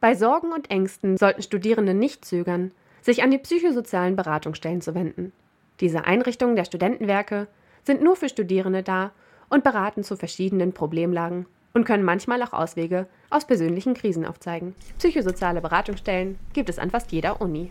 [0.00, 5.32] Bei Sorgen und Ängsten sollten Studierende nicht zögern, sich an die psychosozialen Beratungsstellen zu wenden.
[5.80, 7.48] Diese Einrichtungen der Studentenwerke
[7.84, 9.12] sind nur für Studierende da
[9.48, 14.74] und beraten zu verschiedenen Problemlagen und können manchmal auch Auswege aus persönlichen Krisen aufzeigen.
[14.98, 17.70] Psychosoziale Beratungsstellen gibt es an fast jeder Uni.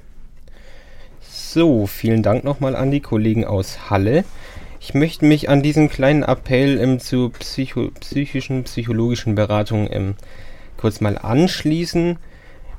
[1.22, 4.24] So, vielen Dank nochmal an die Kollegen aus Halle.
[4.80, 10.16] Ich möchte mich an diesen kleinen Appell ähm, zu psycho psychischen, psychologischen Beratungen ähm,
[10.78, 12.18] kurz mal anschließen.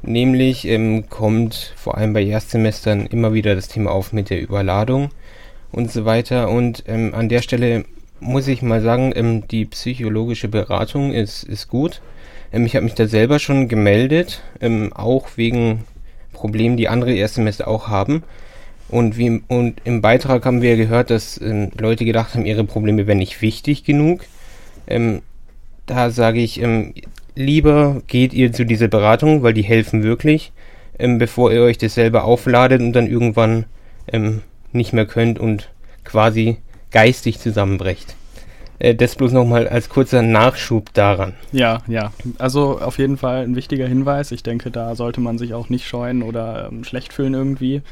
[0.02, 5.10] Nämlich ähm, kommt vor allem bei Erstsemestern immer wieder das Thema auf mit der Überladung
[5.72, 6.48] und so weiter.
[6.48, 7.84] Und ähm, an der Stelle
[8.20, 12.02] muss ich mal sagen, ähm, die psychologische Beratung ist, ist gut.
[12.52, 15.84] Ähm, ich habe mich da selber schon gemeldet, ähm, auch wegen
[16.32, 18.22] Problemen, die andere Erstsemester auch haben.
[18.88, 23.06] Und, wie, und im Beitrag haben wir gehört, dass ähm, Leute gedacht haben, ihre Probleme
[23.06, 24.24] wären nicht wichtig genug.
[24.86, 25.22] Ähm,
[25.86, 26.94] da sage ich, ähm,
[27.34, 30.52] lieber geht ihr zu dieser Beratung, weil die helfen wirklich,
[30.98, 33.66] ähm, bevor ihr euch das selber aufladet und dann irgendwann
[34.12, 35.68] ähm, nicht mehr könnt und
[36.04, 36.58] quasi
[36.90, 38.14] geistig zusammenbrecht.
[38.78, 41.34] Äh, das bloß nochmal als kurzer Nachschub daran.
[41.52, 42.12] Ja, ja.
[42.38, 44.32] Also auf jeden Fall ein wichtiger Hinweis.
[44.32, 47.82] Ich denke, da sollte man sich auch nicht scheuen oder ähm, schlecht fühlen irgendwie.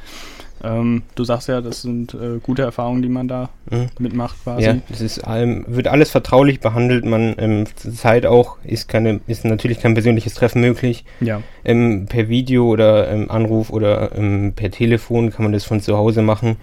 [0.64, 3.88] Ähm, du sagst ja, das sind äh, gute Erfahrungen, die man da mhm.
[3.98, 4.64] mitmacht quasi.
[4.64, 7.05] Ja, es ist allem, wird alles vertraulich behandelt.
[7.05, 11.05] Man ähm, Zeit auch ist keine, ist natürlich kein persönliches Treffen möglich.
[11.20, 11.42] Ja.
[11.64, 15.96] Ähm, per Video oder ähm, Anruf oder ähm, per Telefon kann man das von zu
[15.96, 16.57] Hause machen.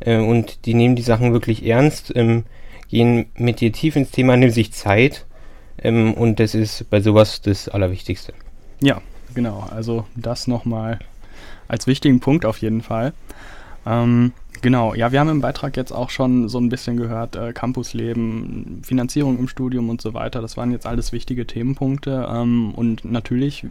[0.00, 2.44] Äh, und die nehmen die Sachen wirklich ernst, ähm,
[2.88, 5.26] gehen mit dir tief ins Thema, nehmen sich Zeit.
[5.82, 8.32] Ähm, und das ist bei sowas das Allerwichtigste.
[8.80, 9.00] Ja,
[9.34, 9.66] genau.
[9.70, 10.98] Also das nochmal
[11.68, 13.12] als wichtigen Punkt auf jeden Fall.
[13.86, 17.52] Ähm, genau, ja, wir haben im Beitrag jetzt auch schon so ein bisschen gehört, äh,
[17.52, 20.40] Campusleben, Finanzierung im Studium und so weiter.
[20.40, 22.28] Das waren jetzt alles wichtige Themenpunkte.
[22.30, 23.66] Ähm, und natürlich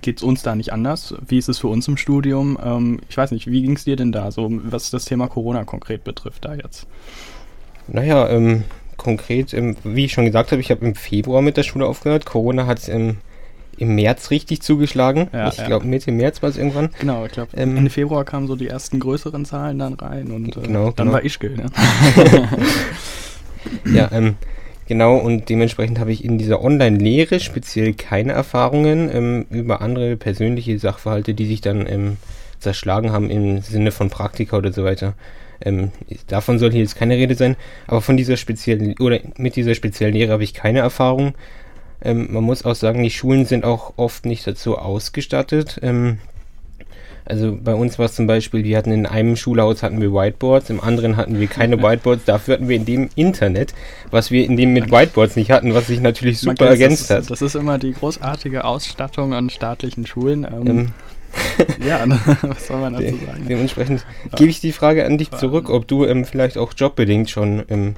[0.00, 1.14] geht es uns da nicht anders.
[1.26, 2.58] Wie ist es für uns im Studium?
[2.62, 5.64] Ähm, ich weiß nicht, wie ging es dir denn da, so was das Thema Corona
[5.64, 6.86] konkret betrifft da jetzt?
[7.88, 8.64] Naja, ähm,
[8.96, 12.26] konkret, wie ich schon gesagt habe, ich habe im Februar mit der Schule aufgehört.
[12.26, 13.18] Corona hat es im
[13.78, 15.28] im März richtig zugeschlagen.
[15.32, 16.90] Ja, ich glaube, Mitte März war es irgendwann.
[17.00, 20.56] Genau, ich glaube, ähm, Ende Februar kamen so die ersten größeren Zahlen dann rein und
[20.56, 21.12] äh, genau, dann genau.
[21.12, 21.56] war Ischgl.
[21.56, 21.70] Ne?
[23.94, 24.34] ja, ähm,
[24.86, 30.78] genau, und dementsprechend habe ich in dieser Online-Lehre speziell keine Erfahrungen ähm, über andere persönliche
[30.78, 32.16] Sachverhalte, die sich dann ähm,
[32.58, 35.14] zerschlagen haben im Sinne von Praktika oder so weiter.
[35.64, 35.92] Ähm,
[36.26, 37.56] davon soll hier jetzt keine Rede sein,
[37.86, 41.34] aber von dieser speziellen oder mit dieser speziellen Lehre habe ich keine Erfahrung.
[42.04, 45.78] Ähm, man muss auch sagen, die Schulen sind auch oft nicht dazu ausgestattet.
[45.82, 46.18] Ähm,
[47.24, 50.70] also bei uns war es zum Beispiel, wir hatten in einem Schulhaus hatten wir Whiteboards,
[50.70, 53.74] im anderen hatten wir keine Whiteboards, dafür hatten wir in dem Internet,
[54.10, 57.30] was wir in dem mit Whiteboards nicht hatten, was sich natürlich super ergänzt das, hat.
[57.30, 60.44] Das ist immer die großartige Ausstattung an staatlichen Schulen.
[60.44, 60.88] Ähm, ähm
[61.86, 63.46] ja, ne, was soll man dazu sagen?
[63.48, 64.36] Dementsprechend ja.
[64.36, 67.94] gebe ich die Frage an dich zurück, ob du ähm, vielleicht auch jobbedingt schon ähm,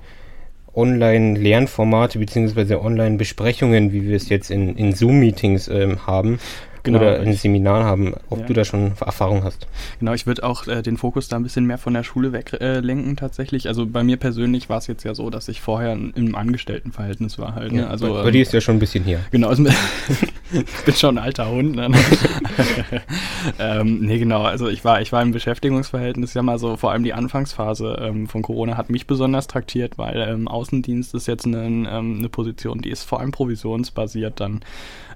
[0.76, 6.38] Online-Lernformate beziehungsweise Online-Besprechungen, wie wir es jetzt in, in Zoom-Meetings ähm, haben,
[6.84, 8.46] genau, oder ein Seminar haben, ob ja.
[8.46, 9.66] du da schon Erfahrung hast.
[9.98, 13.12] Genau, ich würde auch äh, den Fokus da ein bisschen mehr von der Schule weglenken
[13.12, 13.68] äh, tatsächlich.
[13.68, 17.54] Also bei mir persönlich war es jetzt ja so, dass ich vorher im Angestelltenverhältnis war
[17.54, 17.72] halt.
[17.72, 17.82] Ne?
[17.82, 19.20] Ja, also, bei, bei ähm, dir ist ja schon ein bisschen hier.
[19.30, 19.64] Genau, also,
[20.52, 21.74] ich bin schon ein alter Hund.
[21.76, 21.90] Ne?
[23.58, 27.04] ähm, nee, genau, also ich war, ich war im Beschäftigungsverhältnis ja mal so, vor allem
[27.04, 31.64] die Anfangsphase ähm, von Corona hat mich besonders traktiert, weil ähm, Außendienst ist jetzt eine,
[31.64, 34.60] ähm, eine Position, die ist vor allem provisionsbasiert dann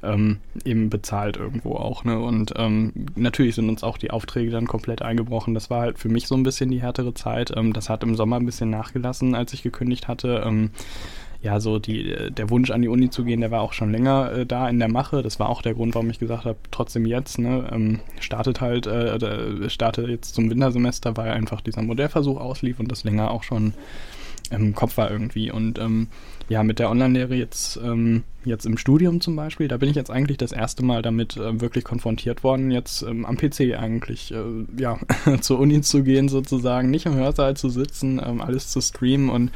[0.02, 2.04] ähm, eben bezahlt irgendwo auch.
[2.04, 2.18] Ne?
[2.18, 5.54] Und ähm, natürlich sind uns auch die Aufträge dann komplett eingebrochen.
[5.54, 7.52] Das war halt für mich so ein bisschen die härtere Zeit.
[7.56, 10.70] Ähm, das hat im Sommer ein bisschen nachgelassen, als ich gekündigt hatte ähm,
[11.40, 14.32] ja, so die, der Wunsch an die Uni zu gehen, der war auch schon länger
[14.32, 15.22] äh, da in der Mache.
[15.22, 18.88] Das war auch der Grund, warum ich gesagt habe, trotzdem jetzt, ne, ähm, startet halt,
[18.88, 23.74] äh, startet jetzt zum Wintersemester, weil einfach dieser Modellversuch auslief und das länger auch schon
[24.50, 25.50] im Kopf war irgendwie.
[25.50, 26.08] Und ähm,
[26.48, 30.11] ja, mit der Online-Lehre jetzt, ähm, jetzt im Studium zum Beispiel, da bin ich jetzt
[30.11, 34.64] eigentlich das erste Mal damit äh, wirklich konfrontiert worden, jetzt ähm, am PC eigentlich, äh,
[34.78, 34.98] ja,
[35.40, 39.50] zur Uni zu gehen sozusagen, nicht im Hörsaal zu sitzen, ähm, alles zu streamen und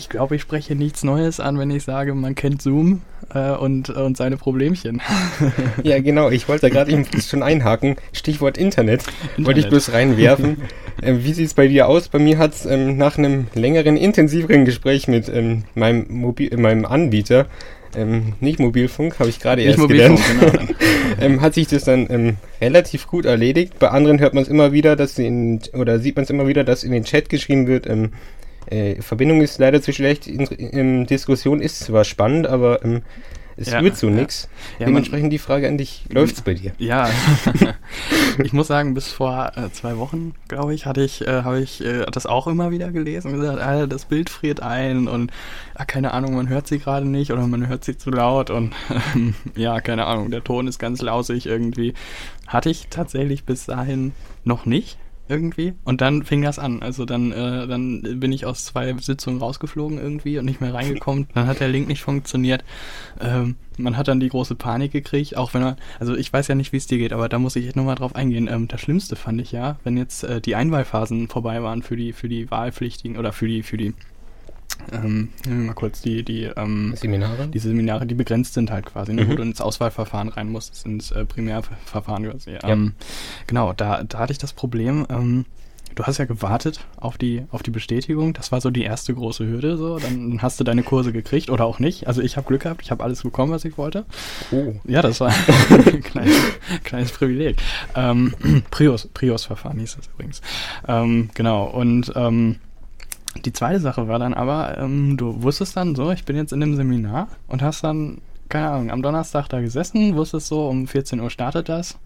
[0.00, 3.02] ich glaube, ich spreche nichts Neues an, wenn ich sage, man kennt Zoom
[3.34, 5.02] äh, und, und seine Problemchen.
[5.82, 6.30] ja, genau.
[6.30, 7.96] Ich wollte da gerade eben schon einhaken.
[8.14, 9.02] Stichwort Internet.
[9.02, 9.46] Internet.
[9.46, 10.56] Wollte ich bloß reinwerfen.
[11.02, 12.08] ähm, wie sieht es bei dir aus?
[12.08, 16.86] Bei mir hat es ähm, nach einem längeren, intensiveren Gespräch mit ähm, meinem, Mobil meinem
[16.86, 17.44] Anbieter,
[17.94, 20.52] ähm, nicht Mobilfunk, habe ich gerade erst gelernt, genau.
[21.20, 23.78] ähm, hat sich das dann ähm, relativ gut erledigt.
[23.78, 26.46] Bei anderen hört man es immer wieder, dass sie in, oder sieht man es immer
[26.46, 28.12] wieder, dass in den Chat geschrieben wird, ähm,
[28.70, 30.26] äh, Verbindung ist leider zu schlecht.
[30.26, 33.02] In, in, Diskussion ist zwar spannend, aber ähm,
[33.56, 34.14] es ja, wird so ja.
[34.14, 34.48] nichts.
[34.78, 36.72] Ja, Dementsprechend die Frage an dich, läuft es bei dir?
[36.78, 37.10] Ja,
[38.42, 41.84] ich muss sagen, bis vor äh, zwei Wochen, glaube ich, hatte ich, äh, habe ich
[41.84, 45.30] äh, das auch immer wieder gelesen und gesagt, ah, das Bild friert ein und
[45.74, 48.72] ah, keine Ahnung, man hört sie gerade nicht oder man hört sie zu laut und
[49.56, 51.92] ja, keine Ahnung, der Ton ist ganz lausig irgendwie.
[52.46, 54.12] Hatte ich tatsächlich bis dahin
[54.44, 54.96] noch nicht
[55.30, 55.74] irgendwie.
[55.84, 56.82] Und dann fing das an.
[56.82, 61.28] Also dann, äh, dann bin ich aus zwei Sitzungen rausgeflogen irgendwie und nicht mehr reingekommen.
[61.34, 62.64] Dann hat der Link nicht funktioniert.
[63.20, 66.54] Ähm, man hat dann die große Panik gekriegt, auch wenn man, also ich weiß ja
[66.54, 68.48] nicht, wie es dir geht, aber da muss ich nochmal drauf eingehen.
[68.50, 72.12] Ähm, das Schlimmste fand ich ja, wenn jetzt äh, die Einwahlphasen vorbei waren für die,
[72.12, 73.94] für die Wahlpflichtigen oder für die, für die
[74.92, 75.28] ähm,
[75.66, 77.48] mal kurz die, die ähm, Seminare?
[77.48, 79.30] Diese Seminare, die begrenzt sind halt quasi, ne, Mhm.
[79.30, 82.50] wo du ins Auswahlverfahren rein musst, ins äh, Primärverfahren quasi.
[82.52, 82.60] Ja.
[82.64, 82.94] Ähm,
[83.46, 85.44] genau, da, da hatte ich das Problem, ähm,
[85.96, 89.44] du hast ja gewartet auf die, auf die Bestätigung, das war so die erste große
[89.46, 92.06] Hürde, so, dann hast du deine Kurse gekriegt oder auch nicht.
[92.06, 94.04] Also ich habe Glück gehabt, ich habe alles bekommen, was ich wollte.
[94.52, 94.74] Oh.
[94.84, 95.32] Ja, das war
[95.70, 96.36] ein kleines,
[96.84, 97.56] kleines Privileg.
[97.96, 98.34] Ähm,
[98.70, 100.40] Prius, Prius-Verfahren hieß das übrigens.
[100.86, 102.56] Ähm, genau, und ähm,
[103.36, 106.60] die zweite Sache war dann aber, ähm, du wusstest dann so, ich bin jetzt in
[106.60, 111.20] dem Seminar und hast dann, keine Ahnung, am Donnerstag da gesessen, wusstest so, um 14
[111.20, 111.96] Uhr startet das.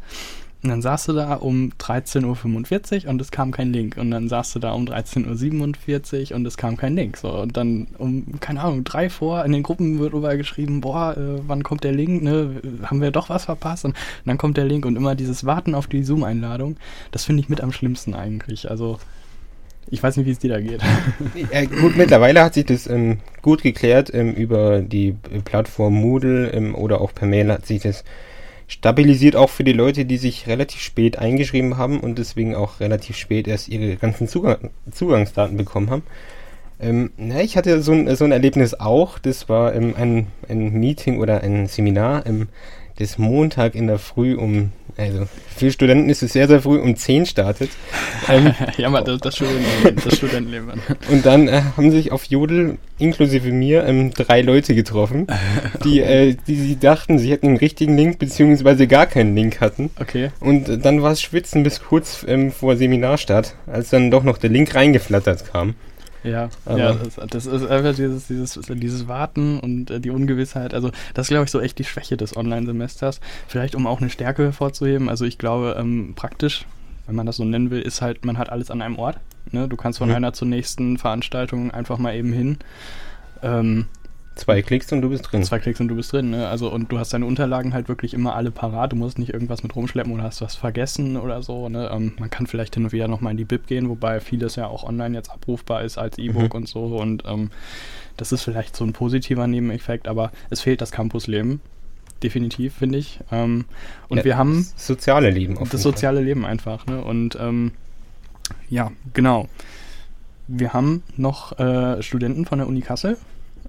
[0.64, 3.98] Und dann saßt du da um 13.45 Uhr und es kam kein Link.
[3.98, 7.18] Und dann saßt du da um 13.47 Uhr und es kam kein Link.
[7.18, 11.18] So, und dann um, keine Ahnung, drei vor, in den Gruppen wird überall geschrieben, boah,
[11.18, 12.62] äh, wann kommt der Link, ne?
[12.82, 13.84] Haben wir doch was verpasst?
[13.84, 16.76] Und dann kommt der Link und immer dieses Warten auf die Zoom-Einladung,
[17.10, 18.70] das finde ich mit am schlimmsten eigentlich.
[18.70, 18.98] Also,
[19.90, 20.80] ich weiß nicht, wie es dir da geht.
[21.52, 26.50] Ja, gut, mittlerweile hat sich das ähm, gut geklärt ähm, über die äh, Plattform Moodle
[26.50, 28.04] ähm, oder auch per Mail hat sich das
[28.66, 33.16] stabilisiert, auch für die Leute, die sich relativ spät eingeschrieben haben und deswegen auch relativ
[33.16, 36.02] spät erst ihre ganzen Zugang Zugangsdaten bekommen haben.
[36.80, 39.18] Ähm, na, ich hatte so ein, so ein Erlebnis auch.
[39.18, 42.48] Das war ähm, ein, ein Meeting oder ein Seminar, ähm,
[42.96, 45.26] das Montag in der Früh um, also
[45.56, 47.70] für Studenten ist es sehr, sehr früh, um 10 startet.
[48.28, 50.02] Ähm, ja, mal das, das Studentenleben.
[50.04, 50.72] Das Studentenleben.
[51.10, 55.26] und dann äh, haben sich auf Jodel, inklusive mir, ähm, drei Leute getroffen,
[55.84, 59.90] die, äh, die, die dachten, sie hätten einen richtigen Link, beziehungsweise gar keinen Link hatten.
[60.00, 60.30] Okay.
[60.40, 64.38] Und äh, dann war es Schwitzen bis kurz ähm, vor Seminarstart, als dann doch noch
[64.38, 65.74] der Link reingeflattert kam.
[66.24, 66.96] Ja, Aber- ja
[67.28, 70.74] das, ist einfach dieses, dieses, dieses Warten und äh, die Ungewissheit.
[70.74, 73.20] Also das ist, glaube ich, so echt die Schwäche des Online-Semesters.
[73.46, 75.08] Vielleicht, um auch eine Stärke hervorzuheben.
[75.08, 76.64] Also ich glaube, ähm, praktisch,
[77.06, 79.18] wenn man das so nennen will, ist halt, man hat alles an einem Ort.
[79.52, 79.68] Ne?
[79.68, 80.14] Du kannst von Mhm.
[80.14, 82.58] einer zur nächsten Veranstaltung einfach mal eben hin.
[83.42, 83.86] Ähm,
[84.36, 85.44] Zwei Klicks und du bist drin.
[85.44, 86.48] Zwei Klicks und du bist drin, ne?
[86.48, 88.90] Also und du hast deine Unterlagen halt wirklich immer alle parat.
[88.92, 91.68] Du musst nicht irgendwas mit rumschleppen oder hast was vergessen oder so.
[91.68, 91.88] Ne?
[91.92, 94.66] Ähm, man kann vielleicht hin und wieder nochmal in die Bib gehen, wobei vieles ja
[94.66, 96.58] auch online jetzt abrufbar ist als E-Book Mhm.
[96.62, 96.84] und so.
[96.96, 97.50] Und ähm,
[98.16, 101.60] das ist vielleicht so ein positiver Nebeneffekt, aber es fehlt das Campusleben.
[102.22, 103.20] Definitiv, finde ich.
[103.30, 103.66] Ähm,
[104.08, 105.56] und Ja, wir haben das soziale Leben.
[105.70, 106.86] das soziale Leben einfach.
[106.86, 107.00] Ne?
[107.04, 107.70] Und ähm,
[108.68, 109.48] ja, genau.
[110.48, 113.16] Wir haben noch äh, Studenten von der Uni Kassel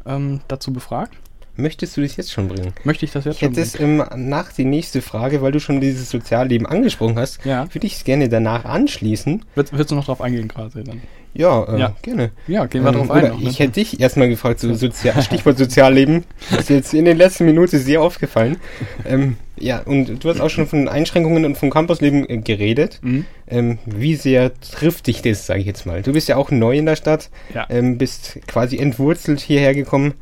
[0.05, 1.13] ähm, dazu befragt.
[1.57, 2.73] Möchtest du das jetzt schon bringen?
[2.83, 5.59] Möchte ich das jetzt Ich schon hätte es ähm, nach die nächste Frage, weil du
[5.61, 7.73] schon dieses Sozialleben angesprochen hast, Ja.
[7.73, 9.45] würde ich es gerne danach anschließen.
[9.55, 11.01] Willst, willst du noch drauf eingehen gerade dann?
[11.35, 11.95] Ja, äh, Ja.
[12.01, 12.31] gerne.
[12.47, 13.49] Ja, gehen wir drauf ein noch, ne?
[13.49, 16.23] Ich hätte dich erstmal gefragt, so Sozial Stichwort Sozialleben.
[16.49, 18.57] Das ist jetzt in den letzten Minuten sehr aufgefallen.
[19.05, 22.99] ähm, ja, und du hast auch schon von Einschränkungen und vom Campusleben äh, geredet.
[23.01, 23.25] Mhm.
[23.47, 26.01] Ähm, wie sehr trifft dich das, sage ich jetzt mal?
[26.01, 27.65] Du bist ja auch neu in der Stadt, Ja.
[27.69, 30.13] ähm, bist quasi entwurzelt hierher gekommen.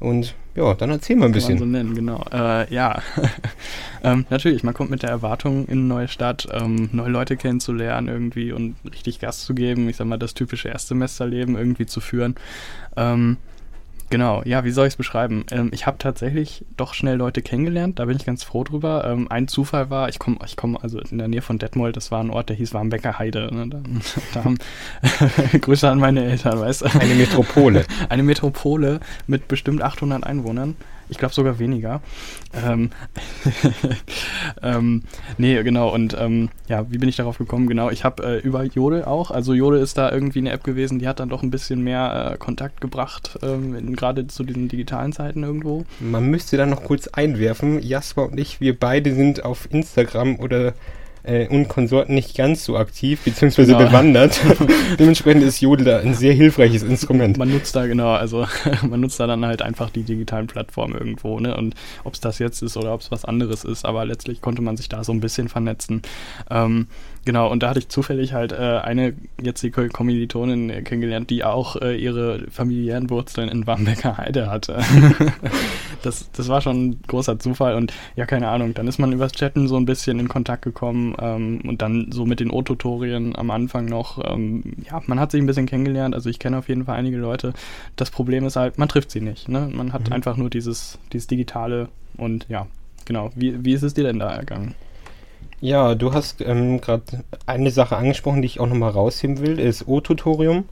[0.00, 1.58] Und ja, dann erzähl mal ein Kann man bisschen.
[1.58, 2.24] so nennen, genau.
[2.32, 3.02] Äh, ja,
[4.04, 8.08] ähm, natürlich, man kommt mit der Erwartung in eine neue Stadt, ähm, neue Leute kennenzulernen
[8.08, 12.36] irgendwie und richtig Gas zu geben, ich sag mal, das typische Erstsemesterleben irgendwie zu führen.
[12.96, 13.38] Ähm,
[14.10, 15.44] genau, ja, wie soll ich es beschreiben?
[15.50, 19.04] Ähm, ich habe tatsächlich doch schnell Leute kennengelernt, da bin ich ganz froh drüber.
[19.06, 22.10] Ähm, ein Zufall war, ich komme ich komm also in der Nähe von Detmold, das
[22.10, 23.48] war ein Ort, der hieß Warmbecker Heide.
[23.52, 23.68] Ne?
[23.68, 23.80] Da,
[24.34, 24.58] da haben
[25.60, 26.86] Grüße an meine Eltern, weißt du?
[26.98, 27.84] Eine Metropole.
[28.08, 30.76] Eine Metropole mit bestimmt 800 Einwohnern.
[31.08, 32.00] Ich glaube sogar weniger.
[32.54, 32.90] Ähm,
[34.62, 35.02] ähm,
[35.36, 35.92] nee, genau.
[35.92, 37.68] Und ähm, ja, wie bin ich darauf gekommen?
[37.68, 39.30] Genau, ich habe äh, über Jodel auch.
[39.30, 42.32] Also Jodel ist da irgendwie eine App gewesen, die hat dann doch ein bisschen mehr
[42.32, 45.84] äh, Kontakt gebracht, ähm, gerade zu diesen digitalen Zeiten irgendwo.
[46.00, 50.74] Man müsste da noch kurz einwerfen, Jasper und ich, wir beide sind auf Instagram oder
[51.22, 53.86] äh, und Konsorten nicht ganz so aktiv, beziehungsweise Genau.
[53.86, 54.40] bewandert.
[54.98, 57.36] Dementsprechend ist Jodel da ein sehr hilfreiches Instrument.
[57.38, 58.46] Man nutzt da genau, also
[58.88, 61.56] man nutzt da dann halt einfach die digitalen Plattformen irgendwo, ne?
[61.56, 64.62] Und ob es das jetzt ist oder ob es was anderes ist, aber letztlich konnte
[64.62, 66.02] man sich da so ein bisschen vernetzen.
[66.50, 66.86] Ähm,
[67.28, 71.76] genau, und da hatte ich zufällig halt äh, eine jetzige Kommilitonin äh, kennengelernt, die auch
[71.76, 74.78] äh, ihre familiären Wurzeln in Bamberger Heide hatte.
[76.02, 79.32] das, das war schon ein großer Zufall und ja, keine Ahnung, dann ist man übers
[79.32, 83.50] Chatten so ein bisschen in Kontakt gekommen ähm, und dann so mit den O-Tutorien am
[83.50, 86.86] Anfang noch, ähm, ja, man hat sich ein bisschen kennengelernt, also ich kenne auf jeden
[86.86, 87.52] Fall einige Leute.
[87.96, 89.68] Das Problem ist halt, man trifft sie nicht, ne?
[89.70, 90.14] Man hat Mhm.
[90.14, 92.66] einfach nur dieses, dieses Digitale und ja,
[93.04, 93.30] genau.
[93.34, 94.74] Wie, wie ist es dir denn da ergangen?
[95.60, 97.02] Ja, du hast ähm, gerade
[97.46, 100.68] eine Sache angesprochen, die ich auch nochmal rausheben will, ist O-Tutorium.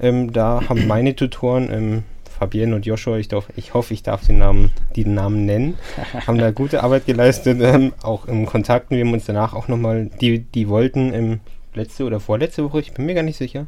[0.00, 2.02] Ähm, da haben meine Tutoren, ähm,
[2.38, 5.78] Fabienne und Joshua, ich, darf, ich hoffe, ich darf den Namen, die Namen nennen,
[6.26, 8.96] haben da gute Arbeit geleistet, ähm, auch im Kontakten.
[8.96, 11.40] Wir haben uns danach auch nochmal, die, die wollten im
[11.74, 13.66] letzte oder vorletzte Woche, ich bin mir gar nicht sicher,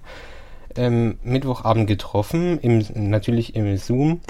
[0.77, 4.21] ähm, Mittwochabend getroffen, im, natürlich im Zoom,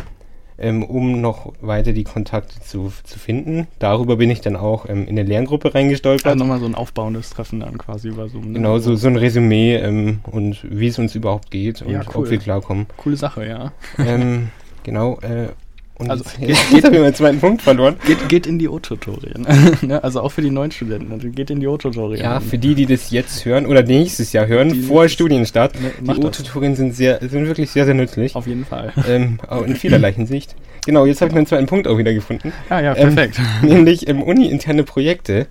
[0.59, 3.67] ähm, um noch weiter die Kontakte zu, zu finden.
[3.79, 6.27] Darüber bin ich dann auch ähm, in eine Lerngruppe reingestolpert.
[6.27, 8.49] Also nochmal so ein aufbauendes Treffen dann quasi über Zoom.
[8.49, 8.53] Ne?
[8.55, 12.25] Genau, so, so ein Resümee ähm, und wie es uns überhaupt geht und ja, cool.
[12.25, 12.87] ob wir klarkommen.
[12.97, 13.73] Coole Sache, ja.
[13.99, 14.51] Ähm,
[14.83, 15.49] genau, äh,
[15.97, 16.41] und also jetzt,
[16.71, 17.97] geht, jetzt habe ich meinen zweiten Punkt verloren.
[18.07, 19.47] Geht, geht in die O-Tutorien.
[19.83, 21.13] Ne, also auch für die neuen Studenten.
[21.13, 22.23] Also geht in die O-Tutorien.
[22.23, 25.75] Ja, für die, die das jetzt hören oder nächstes Jahr hören, die vor Studienstart.
[25.81, 28.35] Ne, die O-Tutorien sind sehr, sind wirklich sehr, sehr nützlich.
[28.35, 28.93] Auf jeden Fall.
[29.07, 30.57] Ähm, auch in vielerlei Hinsicht.
[30.87, 32.53] Genau, jetzt habe ich meinen zweiten Punkt auch wieder gefunden.
[32.71, 33.39] Ah ja, perfekt.
[33.63, 35.47] Ähm, nämlich ähm, uni-interne Projekte.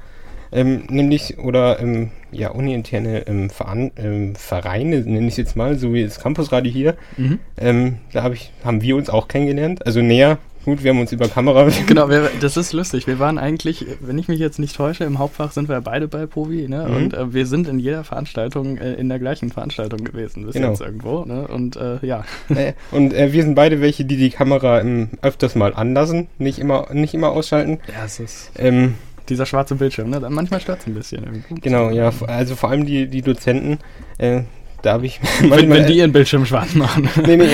[0.53, 5.77] Ähm, nämlich, oder ähm, ja, uni-interne ähm, Veran ähm, Vereine, nenne ich es jetzt mal,
[5.77, 6.95] so wie das Campusradio hier.
[7.17, 7.39] Mhm.
[7.57, 9.85] Ähm, da hab ich, haben wir uns auch kennengelernt.
[9.85, 11.67] Also näher Gut, wir haben uns über Kamera.
[11.87, 13.05] Genau, wir, das ist lustig.
[13.05, 16.25] Wir waren eigentlich, wenn ich mich jetzt nicht täusche, im Hauptfach sind wir beide bei
[16.25, 16.87] Povi, ne?
[16.87, 16.95] Mhm.
[16.95, 20.69] Und äh, wir sind in jeder Veranstaltung äh, in der gleichen Veranstaltung gewesen, bis genau.
[20.69, 21.47] jetzt irgendwo, ne?
[21.47, 22.23] Und äh, ja.
[22.49, 26.59] Äh, und äh, wir sind beide welche, die die Kamera ähm, öfters mal anlassen, nicht
[26.59, 27.79] immer, nicht immer ausschalten.
[27.87, 28.51] Ja, es ist.
[28.57, 28.95] Ähm,
[29.29, 30.19] dieser schwarze Bildschirm, ne?
[30.29, 31.23] Manchmal stört es ein bisschen.
[31.23, 31.61] Irgendwie.
[31.61, 32.11] Genau, ja.
[32.27, 33.79] Also vor allem die, die Dozenten,
[34.17, 34.41] äh,
[34.81, 37.09] da habe ich wenn, wenn die ihren Bildschirm schwarz machen.
[37.25, 37.47] nee, nee.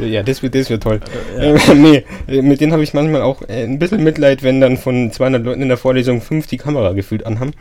[0.06, 1.00] ja, das wird, das wird toll.
[1.36, 1.54] Ja.
[1.54, 4.76] Äh, nee, äh, mit denen habe ich manchmal auch äh, ein bisschen Mitleid, wenn dann
[4.76, 7.52] von 200 Leuten in der Vorlesung fünf die Kamera gefühlt anhaben.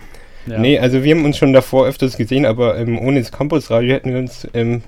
[0.46, 0.58] Ja.
[0.58, 4.12] Nee, also wir haben uns schon davor öfters gesehen, aber ähm, ohne das Campusradio hätten
[4.12, 4.82] wir uns ähm,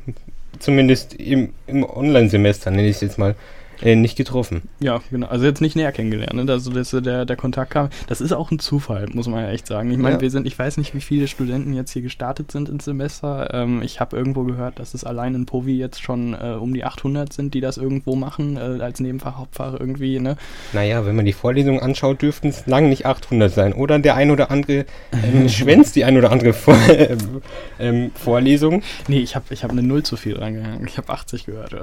[0.59, 3.35] zumindest im, im Online-Semester, nenne ich es jetzt mal,
[3.81, 4.63] äh, nicht getroffen.
[4.79, 5.27] Ja, genau.
[5.27, 6.51] Also jetzt nicht näher kennengelernt, ne?
[6.51, 7.89] Also dass der, der Kontakt kam.
[8.07, 9.91] Das ist auch ein Zufall, muss man ja echt sagen.
[9.91, 10.21] Ich meine, ja.
[10.21, 13.53] wir sind, ich weiß nicht, wie viele Studenten jetzt hier gestartet sind ins Semester.
[13.53, 16.83] Ähm, ich habe irgendwo gehört, dass es allein in Povi jetzt schon äh, um die
[16.83, 20.37] 800 sind, die das irgendwo machen, äh, als Nebenfach, Hauptfach irgendwie, ne?
[20.73, 23.73] Naja, wenn man die Vorlesungen anschaut, dürften es lang nicht 800 sein.
[23.73, 27.41] Oder der ein oder andere ähm, schwänzt die ein oder andere Vor ähm,
[27.79, 28.83] ähm, Vorlesung.
[29.07, 30.87] Nee, ich habe ich hab eine Null zu viel rangehangen.
[30.87, 31.75] Ich habe 80 gehört.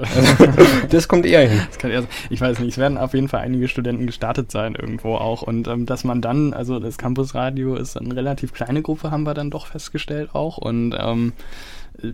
[0.89, 1.61] das kommt eher hin.
[1.67, 4.75] Das kann eher, ich weiß nicht, es werden auf jeden Fall einige Studenten gestartet sein
[4.75, 5.41] irgendwo auch.
[5.41, 9.33] Und ähm, dass man dann, also das Campusradio ist eine relativ kleine Gruppe, haben wir
[9.33, 10.57] dann doch festgestellt auch.
[10.57, 11.33] Und ähm,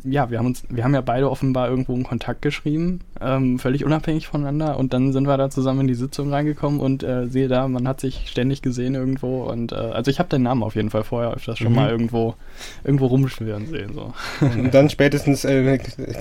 [0.03, 3.86] ja, wir haben uns, wir haben ja beide offenbar irgendwo einen Kontakt geschrieben, ähm, völlig
[3.86, 7.47] unabhängig voneinander und dann sind wir da zusammen in die Sitzung reingekommen und äh, sehe
[7.47, 10.76] da, man hat sich ständig gesehen irgendwo und äh, also ich habe den Namen auf
[10.76, 11.76] jeden Fall vorher öfters schon mhm.
[11.76, 12.36] mal irgendwo
[12.84, 14.13] irgendwo rumschwirren sehen so.
[14.41, 15.78] Und dann spätestens äh,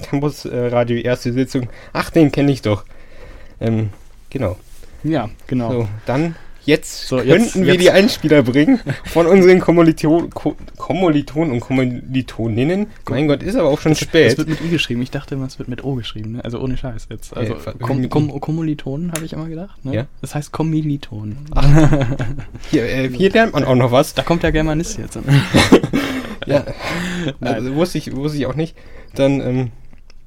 [0.09, 2.85] Campus Radio erste Sitzung, ach den kenne ich doch.
[3.61, 3.91] Ähm,
[4.31, 4.57] genau.
[5.05, 5.73] Ja, genau.
[5.73, 6.35] So, dann
[6.69, 7.81] Jetzt so, könnten jetzt, wir jetzt.
[7.81, 12.89] die Einspieler bringen von unseren Kommilitonen, und Kommilitoninnen.
[13.09, 14.33] Mein Gott, ist aber auch schon das, spät.
[14.33, 15.01] Es wird mit I geschrieben.
[15.01, 16.33] Ich dachte immer, es wird mit O geschrieben.
[16.33, 16.45] Ne?
[16.45, 17.35] Also ohne Scheiß jetzt.
[17.35, 19.83] Also äh, Kom Kom Kommilitonen habe ich immer gedacht.
[19.83, 19.95] Ne?
[19.95, 20.07] Ja?
[20.21, 21.39] Das heißt Kommilitonen.
[22.71, 24.13] hier, äh, hier lernt man auch noch was.
[24.13, 25.19] Da kommt der Germanist jetzt.
[26.47, 26.67] ja,
[27.41, 28.77] also wusste ich, wusste ich auch nicht.
[29.15, 29.71] Dann ähm,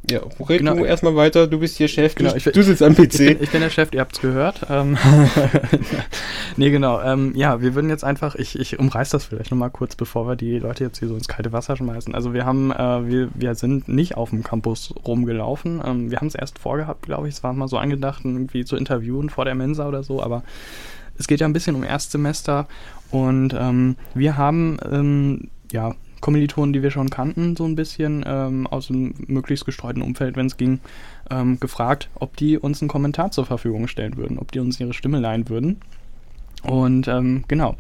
[0.10, 0.76] ja, red genau.
[0.76, 3.02] du erstmal weiter, du bist hier Chef, genau, ich, du sitzt am PC.
[3.02, 4.66] Ich bin, ich bin, der Chef, ihr habt's gehört.
[4.68, 4.98] Ähm,
[6.58, 7.00] nee, genau.
[7.02, 10.36] Ähm, ja, wir würden jetzt einfach, ich, ich umreiß das vielleicht nochmal kurz, bevor wir
[10.36, 12.16] die Leute jetzt hier so ins kalte Wasser schmeißen.
[12.16, 15.82] Also wir haben, äh, wir, wir sind nicht auf dem Campus rumgelaufen.
[15.86, 17.36] Ähm, wir haben es erst vorgehabt, glaube ich.
[17.36, 20.44] Es war mal so angedacht, irgendwie zu interviewen vor der Mensa oder so, aber
[21.20, 22.68] es geht ja ein bisschen um Erstsemester
[23.12, 28.68] und ähm, wir haben ähm, ja Kommilitonen, die wir schon kannten, so ein bisschen ähm,
[28.68, 30.80] aus einem möglichst gestreuten Umfeld, wenn es ging,
[31.30, 34.94] ähm, gefragt, ob die uns einen Kommentar zur Verfügung stellen würden, ob die uns ihre
[34.94, 35.82] Stimme leihen würden.
[36.64, 37.76] Und ähm, genau,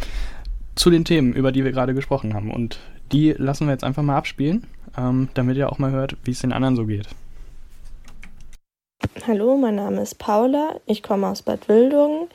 [0.75, 2.51] zu den Themen, über die wir gerade gesprochen haben.
[2.51, 2.79] Und
[3.11, 4.65] die lassen wir jetzt einfach mal abspielen,
[4.97, 7.07] ähm, damit ihr auch mal hört, wie es den anderen so geht.
[9.27, 12.27] Hallo, mein Name ist Paula, ich komme aus Bad Wildungen.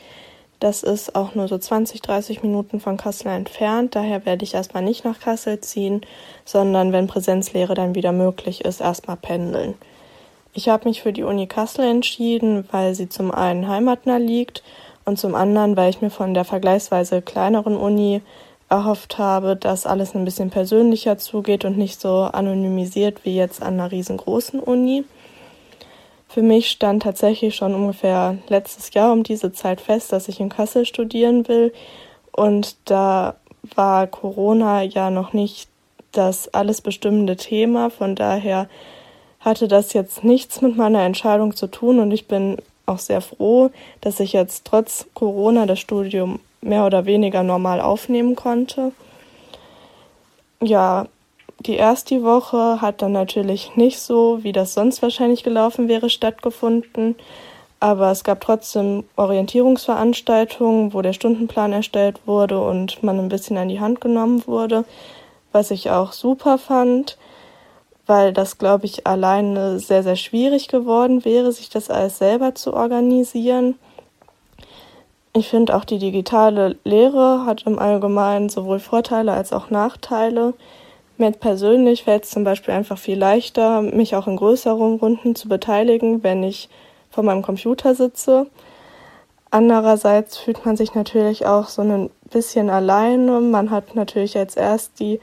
[0.59, 3.95] Das ist auch nur so 20, 30 Minuten von Kassel entfernt.
[3.95, 6.01] Daher werde ich erstmal nicht nach Kassel ziehen,
[6.45, 9.75] sondern wenn Präsenzlehre dann wieder möglich ist, erstmal pendeln.
[10.55, 14.63] Ich habe mich für die Uni Kassel entschieden, weil sie zum einen heimatnah liegt
[15.05, 18.23] und zum anderen, weil ich mir von der vergleichsweise kleineren Uni
[18.71, 23.75] erhofft habe, dass alles ein bisschen persönlicher zugeht und nicht so anonymisiert wie jetzt an
[23.75, 25.05] einer riesengroßen Uni.
[26.37, 30.51] Für mich stand tatsächlich schon ungefähr letztes Jahr um diese Zeit fest, dass ich in
[30.51, 31.73] Kassel studieren will.
[32.31, 33.37] Und da
[33.75, 35.71] war Corona ja noch nicht
[36.13, 37.89] das alles bestimmende Thema.
[37.89, 38.69] Von daher
[39.41, 42.01] hatte das jetzt nichts mit meiner Entscheidung zu tun.
[42.01, 43.71] Und ich bin auch sehr froh,
[44.03, 48.93] dass ich jetzt trotz Corona das Studium mehr oder weniger normal aufnehmen konnte.
[50.61, 51.07] Ja,
[51.61, 57.17] die erste Woche hat dann natürlich nicht so, wie das sonst wahrscheinlich gelaufen wäre, stattgefunden.
[57.81, 63.69] Aber es gab trotzdem Orientierungsveranstaltungen, wo der Stundenplan erstellt wurde und man ein bisschen an
[63.69, 64.85] die Hand genommen wurde,
[65.53, 67.17] was ich auch super fand.
[68.07, 72.73] weil das, glaube ich, alleine sehr, sehr schwierig geworden wäre, sich das alles selber zu
[72.73, 73.75] organisieren.
[75.33, 80.55] Ich finde auch die digitale Lehre hat im Allgemeinen sowohl Vorteile als auch Nachteile.
[81.19, 85.49] Mir persönlich fällt es zum Beispiel einfach viel leichter, mich auch in größeren Runden zu
[85.49, 86.69] beteiligen, wenn ich
[87.11, 88.47] vor meinem Computer sitze.
[89.51, 93.41] Andererseits fühlt man sich natürlich auch so ein bisschen alleine.
[93.41, 95.21] Man hat natürlich als erst die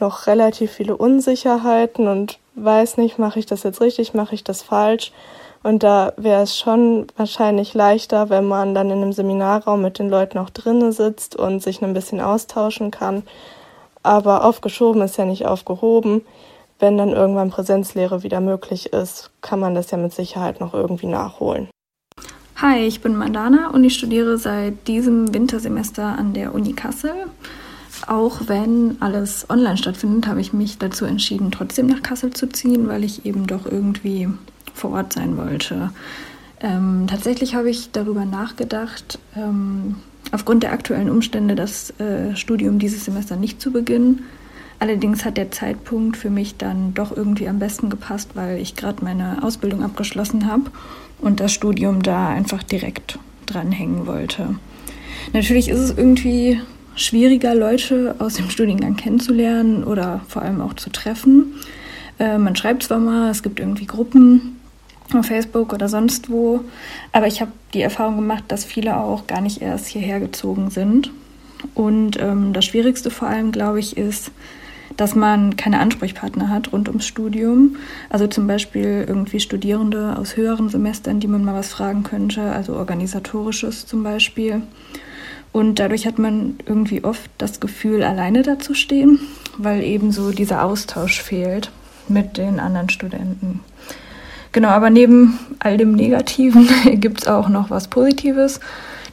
[0.00, 4.62] noch relativ viele Unsicherheiten und weiß nicht, mache ich das jetzt richtig, mache ich das
[4.62, 5.12] falsch.
[5.62, 10.10] Und da wäre es schon wahrscheinlich leichter, wenn man dann in einem Seminarraum mit den
[10.10, 13.22] Leuten auch drinnen sitzt und sich ein bisschen austauschen kann.
[14.04, 16.22] Aber aufgeschoben ist ja nicht aufgehoben.
[16.78, 21.06] Wenn dann irgendwann Präsenzlehre wieder möglich ist, kann man das ja mit Sicherheit noch irgendwie
[21.06, 21.68] nachholen.
[22.56, 27.14] Hi, ich bin Mandana und ich studiere seit diesem Wintersemester an der Uni Kassel.
[28.06, 32.88] Auch wenn alles online stattfindet, habe ich mich dazu entschieden, trotzdem nach Kassel zu ziehen,
[32.88, 34.28] weil ich eben doch irgendwie
[34.74, 35.90] vor Ort sein wollte.
[36.60, 39.96] Ähm, tatsächlich habe ich darüber nachgedacht, ähm,
[40.32, 44.24] aufgrund der aktuellen Umstände das äh, Studium dieses Semester nicht zu beginnen.
[44.78, 49.04] Allerdings hat der Zeitpunkt für mich dann doch irgendwie am besten gepasst, weil ich gerade
[49.04, 50.64] meine Ausbildung abgeschlossen habe
[51.20, 54.56] und das Studium da einfach direkt dranhängen wollte.
[55.32, 56.60] Natürlich ist es irgendwie
[56.96, 61.54] schwieriger, Leute aus dem Studiengang kennenzulernen oder vor allem auch zu treffen.
[62.18, 64.53] Äh, man schreibt zwar mal, es gibt irgendwie Gruppen
[65.12, 66.60] auf Facebook oder sonst wo,
[67.12, 71.10] aber ich habe die Erfahrung gemacht, dass viele auch gar nicht erst hierher gezogen sind.
[71.74, 74.30] Und ähm, das Schwierigste vor allem, glaube ich, ist,
[74.96, 77.76] dass man keine Ansprechpartner hat rund ums Studium.
[78.10, 82.74] Also zum Beispiel irgendwie Studierende aus höheren Semestern, die man mal was fragen könnte, also
[82.74, 84.62] organisatorisches zum Beispiel.
[85.52, 89.20] Und dadurch hat man irgendwie oft das Gefühl, alleine dazustehen,
[89.56, 91.70] weil eben so dieser Austausch fehlt
[92.08, 93.60] mit den anderen Studenten.
[94.54, 96.68] Genau, aber neben all dem Negativen
[97.00, 98.60] gibt es auch noch was Positives.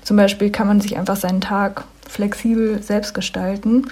[0.04, 3.88] Zum Beispiel kann man sich einfach seinen Tag flexibel selbst gestalten.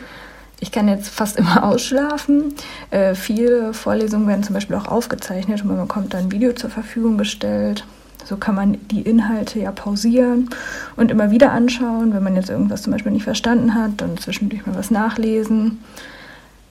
[0.59, 2.53] Ich kann jetzt fast immer ausschlafen.
[2.91, 6.69] Äh, viele Vorlesungen werden zum Beispiel auch aufgezeichnet und man bekommt dann ein Video zur
[6.69, 7.83] Verfügung gestellt.
[8.25, 10.51] So kann man die Inhalte ja pausieren
[10.97, 12.13] und immer wieder anschauen.
[12.13, 15.83] Wenn man jetzt irgendwas zum Beispiel nicht verstanden hat, dann zwischendurch mal was nachlesen.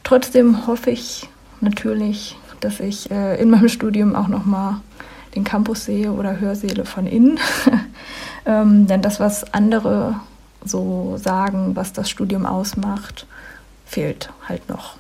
[0.05, 1.29] Trotzdem hoffe ich
[1.61, 4.81] natürlich, dass ich äh, in meinem Studium auch nochmal
[5.35, 7.39] den Campus sehe oder Hörsäle von innen.
[8.47, 10.17] ähm, denn das, was andere
[10.65, 13.27] so sagen, was das Studium ausmacht,
[13.87, 14.97] fehlt halt noch.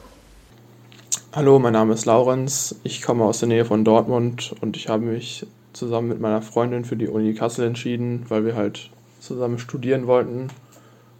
[1.32, 2.74] Hallo, mein Name ist Laurenz.
[2.84, 6.84] Ich komme aus der Nähe von Dortmund und ich habe mich zusammen mit meiner Freundin
[6.84, 8.90] für die Uni Kassel entschieden, weil wir halt
[9.20, 10.48] zusammen studieren wollten.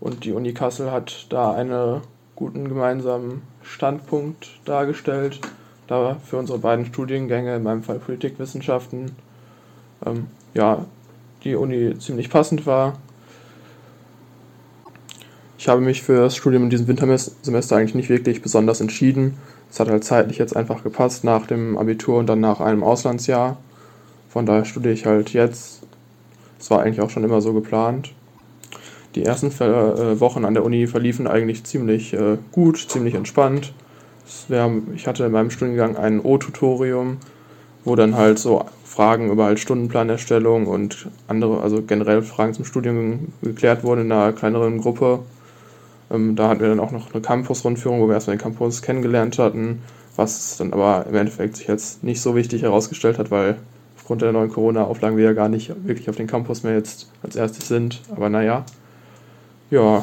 [0.01, 2.01] Und die Uni Kassel hat da einen
[2.36, 5.41] guten gemeinsamen Standpunkt dargestellt,
[5.89, 9.12] da für unsere beiden Studiengänge, in meinem Fall Politikwissenschaften,
[10.07, 10.84] ähm, ja,
[11.45, 12.99] die Uni ziemlich passend war.
[15.59, 19.39] Ich habe mich für das Studium in diesem Wintersemester eigentlich nicht wirklich besonders entschieden.
[19.70, 23.57] Es hat halt zeitlich jetzt einfach gepasst nach dem Abitur und dann nach einem Auslandsjahr.
[24.28, 25.82] Von daher studiere ich halt jetzt.
[26.61, 28.12] Es war eigentlich auch schon immer so geplant.
[29.14, 33.72] Die ersten äh, Wochen an der Uni verliefen eigentlich ziemlich äh, gut, ziemlich entspannt.
[34.95, 37.18] Ich hatte in meinem Studiengang ein O-Tutorium,
[37.85, 43.33] wo dann halt so Fragen über halt Stundenplanerstellung und andere, also generell Fragen zum Studium
[43.43, 45.20] geklärt wurden in einer kleineren Gruppe.
[46.11, 49.39] Ähm, da hatten wir dann auch noch eine Campus-Rundführung, wo wir erstmal den Campus kennengelernt
[49.39, 49.83] hatten,
[50.16, 53.57] was dann aber im Endeffekt sich jetzt nicht so wichtig herausgestellt hat, weil
[53.97, 57.37] aufgrund der neuen Corona-Auflagen wir ja gar nicht wirklich auf den Campus mehr jetzt als
[57.37, 58.01] erstes sind.
[58.14, 58.64] Aber naja,
[59.70, 60.03] ja,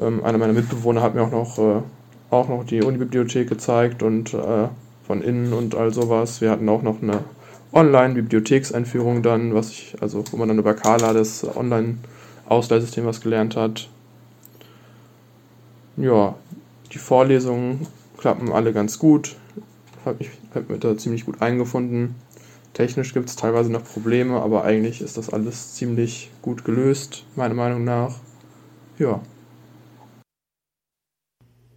[0.00, 1.82] ähm, einer meiner Mitbewohner hat mir auch noch, äh,
[2.30, 4.68] auch noch die Unibibliothek gezeigt und äh,
[5.06, 6.40] von innen und all sowas.
[6.40, 7.24] Wir hatten auch noch eine
[7.72, 13.88] Online-Bibliothekseinführung dann, was ich, also wo man dann über Kala das Online-Ausleihsystem was gelernt hat.
[15.96, 16.34] Ja,
[16.92, 19.36] die Vorlesungen klappen alle ganz gut.
[20.04, 22.14] Habe mich hab mich da ziemlich gut eingefunden.
[22.74, 27.54] Technisch gibt es teilweise noch Probleme, aber eigentlich ist das alles ziemlich gut gelöst, meiner
[27.54, 28.14] Meinung nach.
[28.98, 29.20] Ja.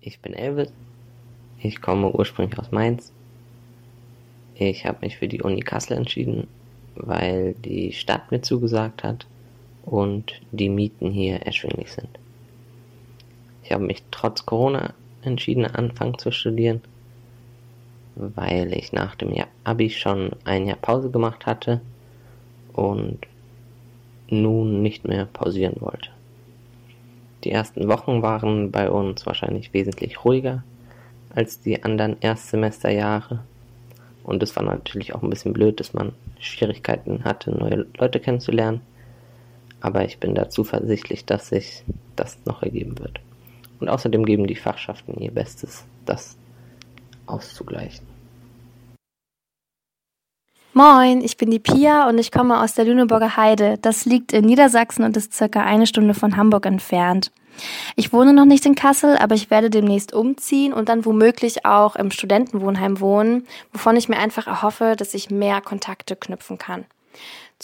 [0.03, 0.71] Ich bin Elvis.
[1.59, 3.11] Ich komme ursprünglich aus Mainz.
[4.55, 6.47] Ich habe mich für die Uni Kassel entschieden,
[6.95, 9.25] weil die Stadt mir zugesagt hat
[9.83, 12.19] und die Mieten hier erschwinglich sind.
[13.63, 14.93] Ich habe mich trotz Corona
[15.23, 16.81] entschieden, anfangen zu studieren
[18.15, 19.33] weil ich nach dem
[19.63, 21.81] Abi schon ein Jahr Pause gemacht hatte
[22.73, 23.19] und
[24.29, 26.09] nun nicht mehr pausieren wollte.
[27.43, 30.63] Die ersten Wochen waren bei uns wahrscheinlich wesentlich ruhiger
[31.35, 33.43] als die anderen Erstsemesterjahre.
[34.23, 38.81] Und es war natürlich auch ein bisschen blöd, dass man Schwierigkeiten hatte, neue Leute kennenzulernen.
[39.81, 41.83] Aber ich bin da zuversichtlich, dass sich
[42.15, 43.19] das noch ergeben wird.
[43.81, 46.37] Und außerdem geben die Fachschaften ihr Bestes, das
[47.25, 48.12] auszugleichen.
[50.75, 53.77] Moin, ich bin die Pia und ich komme aus der Lüneburger Heide.
[53.79, 57.31] Das liegt in Niedersachsen und ist circa eine Stunde von Hamburg entfernt.
[57.95, 61.95] Ich wohne noch nicht in Kassel, aber ich werde demnächst umziehen und dann womöglich auch
[61.95, 66.85] im Studentenwohnheim wohnen, wovon ich mir einfach erhoffe, dass ich mehr Kontakte knüpfen kann.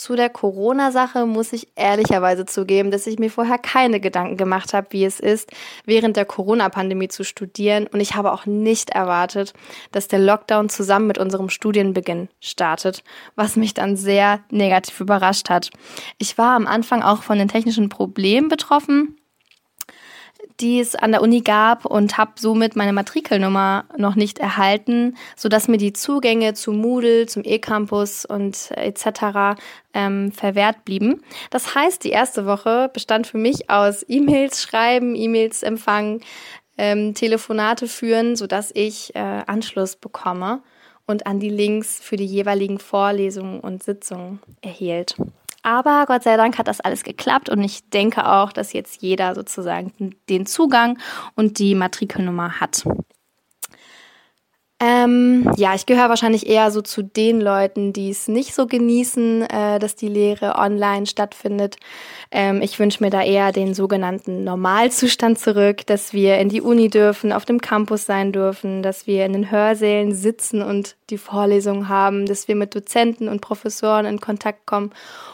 [0.00, 4.86] Zu der Corona-Sache muss ich ehrlicherweise zugeben, dass ich mir vorher keine Gedanken gemacht habe,
[4.92, 5.50] wie es ist,
[5.84, 7.86] während der Corona-Pandemie zu studieren.
[7.86, 9.52] Und ich habe auch nicht erwartet,
[9.92, 13.04] dass der Lockdown zusammen mit unserem Studienbeginn startet,
[13.36, 15.68] was mich dann sehr negativ überrascht hat.
[16.16, 19.19] Ich war am Anfang auch von den technischen Problemen betroffen
[20.60, 25.68] die es an der Uni gab und habe somit meine Matrikelnummer noch nicht erhalten, sodass
[25.68, 29.60] mir die Zugänge zu Moodle, zum E-Campus und etc.
[29.94, 31.22] Ähm, verwehrt blieben.
[31.50, 36.20] Das heißt, die erste Woche bestand für mich aus E-Mails schreiben, E-Mails empfangen,
[36.78, 40.62] ähm, Telefonate führen, sodass ich äh, Anschluss bekomme
[41.06, 45.16] und an die Links für die jeweiligen Vorlesungen und Sitzungen erhielt.
[45.62, 49.34] Aber Gott sei Dank hat das alles geklappt und ich denke auch, dass jetzt jeder
[49.34, 49.92] sozusagen
[50.28, 50.98] den Zugang
[51.34, 52.84] und die Matrikelnummer hat.
[54.82, 59.42] Ähm, ja, ich gehöre wahrscheinlich eher so zu den Leuten, die es nicht so genießen,
[59.42, 61.76] äh, dass die Lehre online stattfindet.
[62.30, 66.88] Ähm, ich wünsche mir da eher den sogenannten Normalzustand zurück, dass wir in die Uni
[66.88, 71.90] dürfen, auf dem Campus sein dürfen, dass wir in den Hörsälen sitzen und die Vorlesungen
[71.90, 74.92] haben, dass wir mit Dozenten und Professoren in Kontakt kommen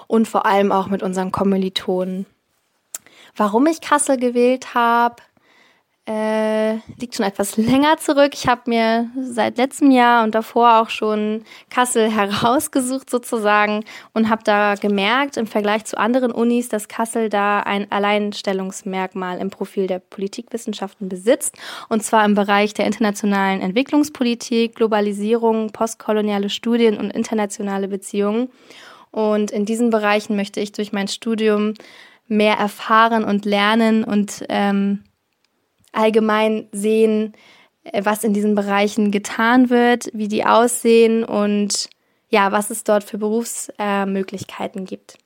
[0.09, 2.27] und vor allem auch mit unseren Kommilitonen.
[3.37, 5.23] Warum ich Kassel gewählt habe,
[6.09, 8.31] äh, liegt schon etwas länger zurück.
[8.35, 13.85] Ich habe mir seit letztem Jahr und davor auch schon Kassel herausgesucht sozusagen
[14.15, 19.51] und habe da gemerkt im Vergleich zu anderen Unis, dass Kassel da ein Alleinstellungsmerkmal im
[19.51, 21.57] Profil der Politikwissenschaften besitzt
[21.89, 28.49] und zwar im Bereich der internationalen Entwicklungspolitik, Globalisierung, postkoloniale Studien und internationale Beziehungen.
[29.11, 31.75] Und in diesen Bereichen möchte ich durch mein Studium
[32.29, 35.03] mehr erfahren und lernen und ähm,
[35.97, 37.33] allgemein sehen,
[37.85, 41.89] äh, was in diesen Bereichen getan wird, wie die aussehen und
[42.29, 45.19] ja, was es dort für Berufsmöglichkeiten äh, gibt.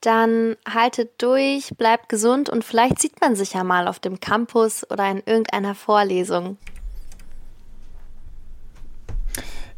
[0.00, 4.88] Dann haltet durch, bleibt gesund und vielleicht sieht man sich ja mal auf dem Campus
[4.90, 6.56] oder in irgendeiner Vorlesung.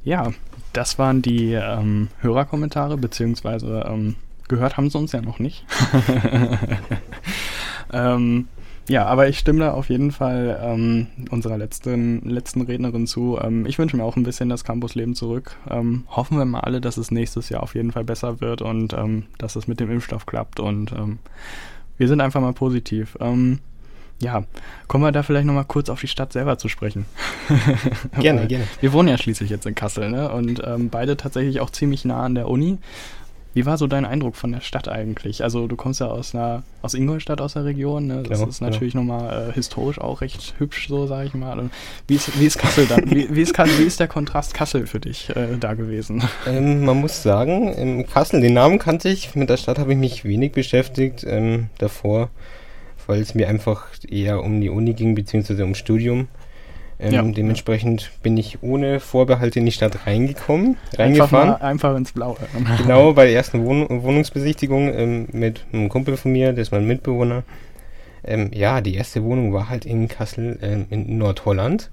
[0.02, 0.32] Ja,
[0.72, 4.16] das waren die ähm, Hörerkommentare, beziehungsweise ähm,
[4.48, 5.64] gehört haben sie uns ja noch nicht.
[7.92, 8.48] ähm,
[8.90, 13.38] ja, aber ich stimme da auf jeden Fall ähm, unserer letzten, letzten Rednerin zu.
[13.40, 15.54] Ähm, ich wünsche mir auch ein bisschen das Campusleben zurück.
[15.70, 18.92] Ähm, hoffen wir mal alle, dass es nächstes Jahr auf jeden Fall besser wird und
[18.92, 20.58] ähm, dass es mit dem Impfstoff klappt.
[20.58, 21.20] Und ähm,
[21.98, 23.16] wir sind einfach mal positiv.
[23.20, 23.60] Ähm,
[24.20, 24.42] ja,
[24.88, 27.06] kommen wir da vielleicht nochmal kurz auf die Stadt selber zu sprechen.
[28.18, 28.64] gerne, gerne.
[28.80, 30.32] Wir wohnen ja schließlich jetzt in Kassel, ne?
[30.32, 30.60] Und
[30.90, 32.78] beide tatsächlich auch ziemlich nah an der Uni.
[33.52, 35.42] Wie war so dein Eindruck von der Stadt eigentlich?
[35.42, 38.22] Also du kommst ja aus einer aus Ingolstadt aus der Region, ne?
[38.22, 39.12] Das genau, ist natürlich genau.
[39.12, 41.58] nochmal äh, historisch auch recht hübsch, so sage ich mal.
[41.58, 41.72] Und
[42.06, 43.10] wie ist, wie ist Kassel dann?
[43.10, 46.22] wie, wie, ist, wie ist der Kontrast Kassel für dich äh, da gewesen?
[46.46, 49.98] Ähm, man muss sagen, in Kassel, den Namen kannte ich, mit der Stadt habe ich
[49.98, 52.30] mich wenig beschäftigt ähm, davor,
[53.06, 56.28] weil es mir einfach eher um die Uni ging, beziehungsweise ums Studium.
[57.00, 57.22] Ähm, ja.
[57.22, 61.50] Dementsprechend bin ich ohne Vorbehalte in die Stadt reingekommen, reingefahren.
[61.50, 62.36] Einfach, einfach ins Blaue.
[62.78, 66.86] genau, bei der ersten Wohn Wohnungsbesichtigung ähm, mit einem Kumpel von mir, der ist mein
[66.86, 67.42] Mitbewohner.
[68.22, 71.90] Ähm, ja, die erste Wohnung war halt in Kassel ähm, in Nordholland.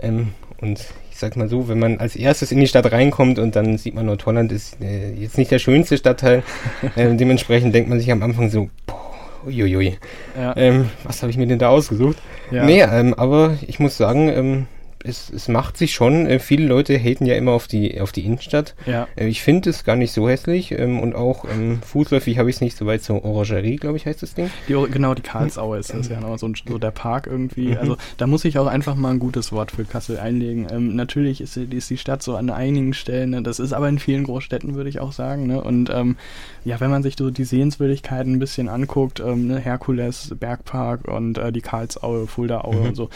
[0.00, 0.28] Ähm,
[0.58, 0.80] und
[1.10, 3.94] ich sag mal so, wenn man als erstes in die Stadt reinkommt und dann sieht
[3.94, 6.42] man Nordholland ist äh, jetzt nicht der schönste Stadtteil.
[6.96, 9.05] äh, dementsprechend denkt man sich am Anfang so, boah,
[9.46, 9.98] uiuiui.
[10.36, 10.56] Ja.
[10.56, 12.18] Ähm, was habe ich mir denn da ausgesucht?
[12.50, 12.64] Ja.
[12.64, 14.66] Nee, ähm, aber ich muss sagen, ähm,
[15.06, 18.24] es, es macht sich schon, äh, viele Leute haten ja immer auf die, auf die
[18.24, 18.74] Innenstadt.
[18.86, 19.06] Ja.
[19.16, 22.56] Äh, ich finde es gar nicht so hässlich ähm, und auch ähm, fußläufig habe ich
[22.56, 24.50] es nicht so weit zur Orangerie, glaube ich, heißt das Ding.
[24.68, 27.68] Die, genau, die Karlsaue ist das ja noch so, so der Park irgendwie.
[27.68, 27.78] Mhm.
[27.78, 30.66] Also da muss ich auch einfach mal ein gutes Wort für Kassel einlegen.
[30.70, 33.98] Ähm, natürlich ist, ist, die Stadt so an einigen Stellen, ne, das ist aber in
[33.98, 35.46] vielen Großstädten, würde ich auch sagen.
[35.46, 35.62] Ne?
[35.62, 36.16] Und ähm,
[36.64, 41.38] ja, wenn man sich so die Sehenswürdigkeiten ein bisschen anguckt, ähm, ne, Herkules, Bergpark und
[41.38, 42.86] äh, die Karlsaue, Fuldaue mhm.
[42.88, 43.08] und so,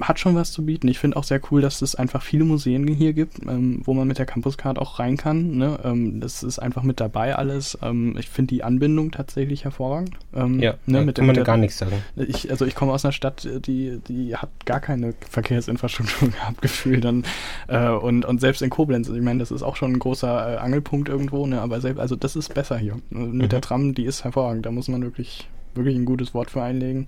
[0.00, 0.88] hat schon was zu bieten.
[0.88, 3.94] Ich finde auch auch sehr cool, dass es einfach viele Museen hier gibt, ähm, wo
[3.94, 5.56] man mit der Campuscard auch rein kann.
[5.56, 5.78] Ne?
[5.82, 7.78] Ähm, das ist einfach mit dabei alles.
[7.82, 10.16] Ähm, ich finde die Anbindung tatsächlich hervorragend.
[10.34, 12.02] Ähm, ja, ne, mit kann man gar nichts sagen.
[12.16, 17.04] Ich, also ich komme aus einer Stadt, die, die hat gar keine Verkehrsinfrastruktur gehabt, gefühlt.
[17.04, 17.24] Dann,
[17.68, 20.56] äh, und, und selbst in Koblenz, ich meine, das ist auch schon ein großer äh,
[20.58, 21.60] Angelpunkt irgendwo, ne?
[21.60, 22.96] aber selbst, also das ist besser hier.
[23.10, 23.48] Mit Mhm.
[23.48, 24.66] der Tram, die ist hervorragend.
[24.66, 27.06] Da muss man wirklich, wirklich ein gutes Wort für einlegen.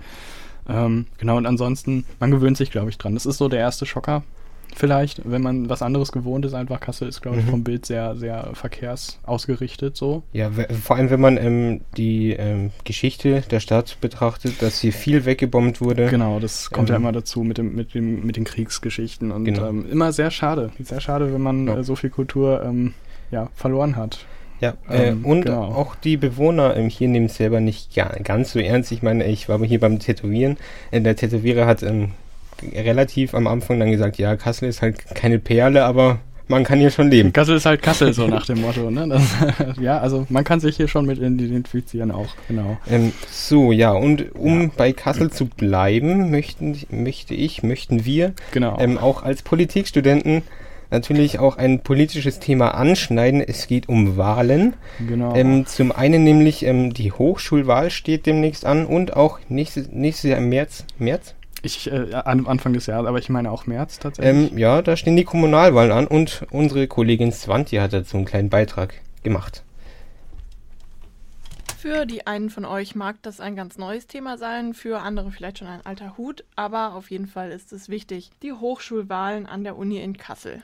[0.69, 3.15] Ähm, genau, und ansonsten, man gewöhnt sich, glaube ich, dran.
[3.15, 4.23] Das ist so der erste Schocker.
[4.75, 7.51] Vielleicht, wenn man was anderes gewohnt ist, einfach Kassel ist, glaube ich, Mhm.
[7.51, 10.23] vom Bild sehr, sehr verkehrsausgerichtet so.
[10.33, 15.25] Ja, vor allem wenn man ähm, die ähm, Geschichte der Stadt betrachtet, dass hier viel
[15.25, 16.09] weggebombt wurde.
[16.09, 19.45] Genau, das kommt ja Ähm, immer dazu mit, dem, mit, dem, mit den Kriegsgeschichten und
[19.45, 19.69] Genau.
[19.69, 20.71] ähm, immer sehr schade.
[20.79, 21.79] Sehr schade, wenn man Ja.
[21.79, 22.93] äh, so viel Kultur ähm,
[23.31, 24.27] ja, verloren hat.
[24.61, 25.65] Ja, äh, Ähm, und genau.
[25.65, 28.91] auch die Bewohner ähm, hier nehmen es selber nicht ga ganz so ernst.
[28.93, 30.57] Ich meine, ich war hier beim Tätowieren.
[30.91, 32.13] Äh, der Tätowierer hat ähm,
[32.75, 36.91] relativ am Anfang dann gesagt, ja, Kassel ist halt keine Perle, aber man kann hier
[36.91, 37.33] schon leben.
[37.33, 38.91] Kassel ist halt Kassel, so nach dem Motto.
[38.91, 39.07] Ne?
[39.09, 39.23] Das,
[39.81, 42.79] ja, also man kann sich hier schon mit identifizieren auch, genau.
[42.89, 48.79] Ähm, so, ja, und um bei Kassel zu bleiben, möchten, möchte ich, möchten wir Genau.
[48.79, 50.43] ähm, auch als Politikstudenten
[50.91, 53.41] natürlich auch ein politisches Thema anschneiden.
[53.41, 54.75] Es geht um Wahlen.
[55.07, 55.35] Genau.
[55.35, 60.39] Ähm, zum einen nämlich ähm, die Hochschulwahl steht demnächst an und auch nächstes, nächstes Jahr
[60.39, 60.85] im März.
[60.99, 61.35] März?
[61.63, 64.53] Ich, äh, an, Anfang des Jahres, aber ich meine auch März tatsächlich.
[64.53, 68.51] Ähm, ja, da stehen die Kommunalwahlen an und unsere Kollegin Swantje hat dazu einen kleinen
[68.51, 69.65] Beitrag gemacht.
[71.79, 75.59] Für die einen von euch mag das ein ganz neues Thema sein, für andere vielleicht
[75.59, 78.31] schon ein alter Hut, aber auf jeden Fall ist es wichtig.
[78.43, 80.63] Die Hochschulwahlen an der Uni in Kassel.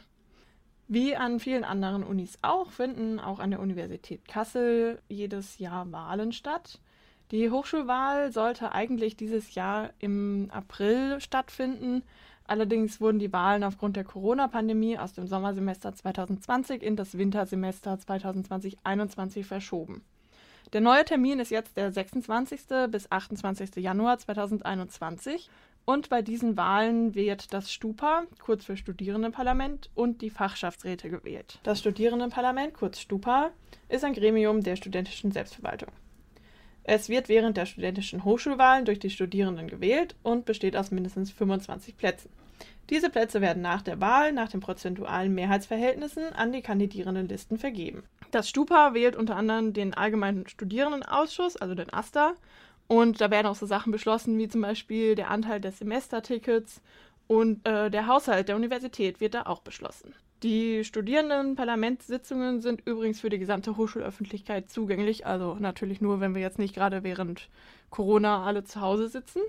[0.93, 6.33] Wie an vielen anderen Unis auch, finden auch an der Universität Kassel jedes Jahr Wahlen
[6.33, 6.81] statt.
[7.31, 12.03] Die Hochschulwahl sollte eigentlich dieses Jahr im April stattfinden.
[12.45, 19.45] Allerdings wurden die Wahlen aufgrund der Corona-Pandemie aus dem Sommersemester 2020 in das Wintersemester 2020-21
[19.45, 20.05] verschoben.
[20.75, 22.61] Der neue Termin ist jetzt der 26.
[22.91, 23.77] bis 28.
[23.77, 25.49] Januar 2021
[25.85, 31.59] und bei diesen Wahlen wird das Stupa, kurz für Studierendenparlament, und die Fachschaftsräte gewählt.
[31.63, 33.51] Das Studierendenparlament, kurz Stupa,
[33.89, 35.91] ist ein Gremium der studentischen Selbstverwaltung.
[36.85, 41.97] Es wird während der studentischen Hochschulwahlen durch die Studierenden gewählt und besteht aus mindestens 25
[41.97, 42.31] Plätzen.
[42.91, 48.03] Diese Plätze werden nach der Wahl nach den prozentualen Mehrheitsverhältnissen an die kandidierenden Listen vergeben.
[48.33, 52.35] Das Stupa wählt unter anderem den Allgemeinen Studierendenausschuss, also den AStA,
[52.89, 56.83] und da werden auch so Sachen beschlossen wie zum Beispiel der Anteil des Semestertickets
[57.27, 60.15] und äh, der Haushalt der Universität wird da auch beschlossen.
[60.43, 66.59] Die Studierendenparlamentssitzungen sind übrigens für die gesamte Hochschulöffentlichkeit zugänglich, also natürlich nur, wenn wir jetzt
[66.59, 67.49] nicht gerade während
[67.91, 69.41] Corona alle zu Hause sitzen.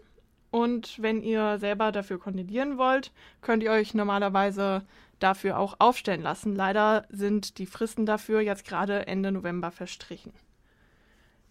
[0.51, 3.11] Und wenn ihr selber dafür kandidieren wollt,
[3.41, 4.83] könnt ihr euch normalerweise
[5.17, 6.55] dafür auch aufstellen lassen.
[6.55, 10.31] Leider sind die Fristen dafür jetzt gerade Ende November verstrichen.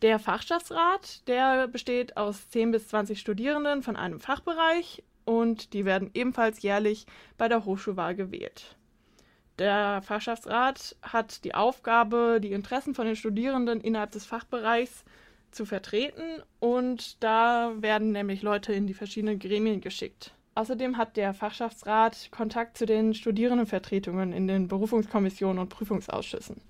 [0.02, 6.10] Der Fachschaftsrat, der besteht aus 10 bis 20 Studierenden von einem Fachbereich und die werden
[6.12, 7.06] ebenfalls jährlich
[7.38, 8.76] bei der Hochschulwahl gewählt.
[9.60, 15.04] Der Fachschaftsrat hat die Aufgabe, die Interessen von den Studierenden innerhalb des Fachbereichs
[15.52, 20.32] zu vertreten und da werden nämlich Leute in die verschiedenen Gremien geschickt.
[20.56, 26.60] Außerdem hat der Fachschaftsrat Kontakt zu den Studierendenvertretungen in den Berufungskommissionen und Prüfungsausschüssen.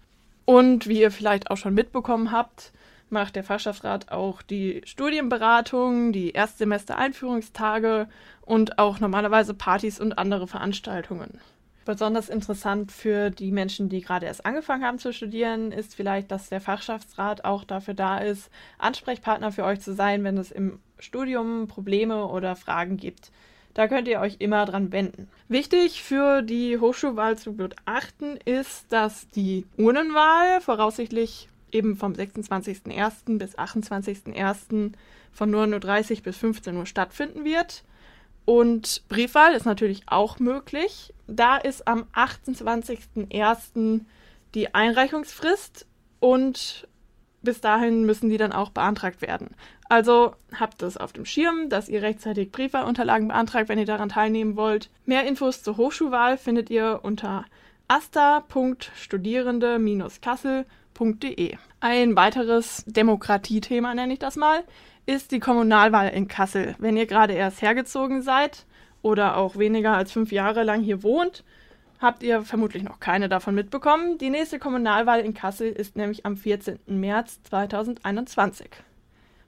[0.45, 2.73] Und wie ihr vielleicht auch schon mitbekommen habt,
[3.13, 8.09] macht der Fachschaftsrat auch die Studienberatung, die Erstsemester-Einführungstage
[8.41, 11.39] und auch normalerweise Partys und andere Veranstaltungen.
[11.85, 16.49] Besonders interessant für die Menschen, die gerade erst angefangen haben zu studieren, ist vielleicht, dass
[16.49, 21.67] der Fachschaftsrat auch dafür da ist, Ansprechpartner für euch zu sein, wenn es im Studium
[21.67, 23.33] Probleme oder Fragen gibt.
[23.75, 25.29] Da könnt ihr euch immer dran wenden.
[25.49, 33.39] Wichtig für die Hochschulwahl zu beachten ist, dass die Urnenwahl voraussichtlich eben vom 26.01.
[33.39, 34.93] bis 28.01.
[35.33, 37.83] von 9.30 Uhr bis 15 Uhr stattfinden wird.
[38.45, 41.13] Und Briefwahl ist natürlich auch möglich.
[41.27, 44.01] Da ist am 28.01.
[44.55, 45.87] die Einreichungsfrist
[46.21, 46.87] und
[47.43, 49.57] bis dahin müssen die dann auch beantragt werden.
[49.89, 54.57] Also habt es auf dem Schirm, dass ihr rechtzeitig Briefwahlunterlagen beantragt, wenn ihr daran teilnehmen
[54.57, 54.91] wollt.
[55.05, 57.45] Mehr Infos zur Hochschulwahl findet ihr unter
[57.89, 60.65] asta.studierende-kassel.de.
[61.81, 64.63] Ein weiteres Demokratiethema, nenne ich das mal,
[65.07, 66.75] ist die Kommunalwahl in Kassel.
[66.79, 68.67] Wenn ihr gerade erst hergezogen seid
[69.03, 71.45] oder auch weniger als fünf Jahre lang hier wohnt,
[71.99, 74.19] habt ihr vermutlich noch keine davon mitbekommen.
[74.19, 76.79] Die nächste Kommunalwahl in Kassel ist nämlich am 14.
[76.87, 78.69] März 2021.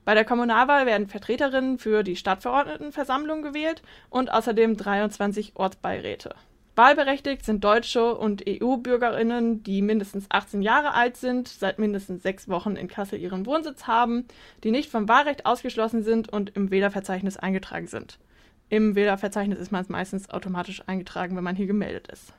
[0.05, 6.35] Bei der Kommunalwahl werden Vertreterinnen für die Stadtverordnetenversammlung gewählt und außerdem 23 Ortsbeiräte.
[6.75, 12.75] Wahlberechtigt sind deutsche und EU-Bürgerinnen, die mindestens 18 Jahre alt sind, seit mindestens sechs Wochen
[12.75, 14.25] in Kassel ihren Wohnsitz haben,
[14.63, 18.19] die nicht vom Wahlrecht ausgeschlossen sind und im Wählerverzeichnis eingetragen sind.
[18.67, 22.33] Im Wählerverzeichnis ist man meistens automatisch eingetragen, wenn man hier gemeldet ist.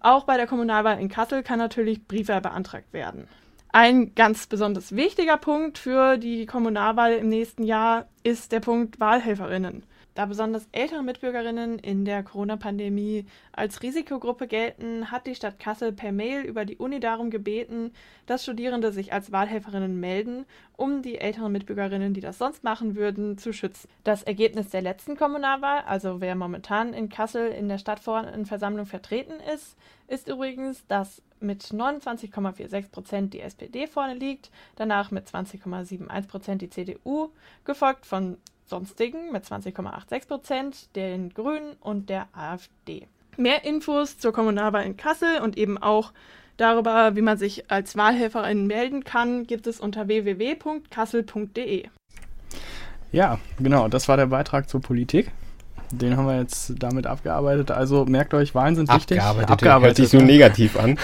[0.00, 3.28] Auch bei der Kommunalwahl in Kassel kann natürlich Briefwahl beantragt werden.
[3.72, 9.84] Ein ganz besonders wichtiger Punkt für die Kommunalwahl im nächsten Jahr ist der Punkt Wahlhelferinnen.
[10.20, 16.12] Da besonders ältere Mitbürgerinnen in der Corona-Pandemie als Risikogruppe gelten, hat die Stadt Kassel per
[16.12, 17.94] Mail über die Uni darum gebeten,
[18.26, 20.44] dass Studierende sich als Wahlhelferinnen melden,
[20.76, 23.88] um die älteren Mitbürgerinnen, die das sonst machen würden, zu schützen.
[24.04, 29.74] Das Ergebnis der letzten Kommunalwahl, also wer momentan in Kassel in der Stadtverordnetenversammlung vertreten ist,
[30.06, 36.68] ist übrigens, dass mit 29,46 Prozent die SPD vorne liegt, danach mit 20,71 Prozent die
[36.68, 37.30] CDU,
[37.64, 38.36] gefolgt von
[38.70, 43.06] Sonstigen mit 20,86 Prozent, den Grünen und der AfD.
[43.36, 46.12] Mehr Infos zur Kommunalwahl in Kassel und eben auch
[46.56, 51.88] darüber, wie man sich als Wahlhelferin melden kann, gibt es unter www.kassel.de.
[53.12, 55.32] Ja, genau, das war der Beitrag zur Politik.
[55.90, 57.72] Den haben wir jetzt damit abgearbeitet.
[57.72, 59.18] Also merkt euch, Wahlen sind wichtig.
[59.18, 60.96] Abgearbeitet, abgearbeitet hört sich so negativ an.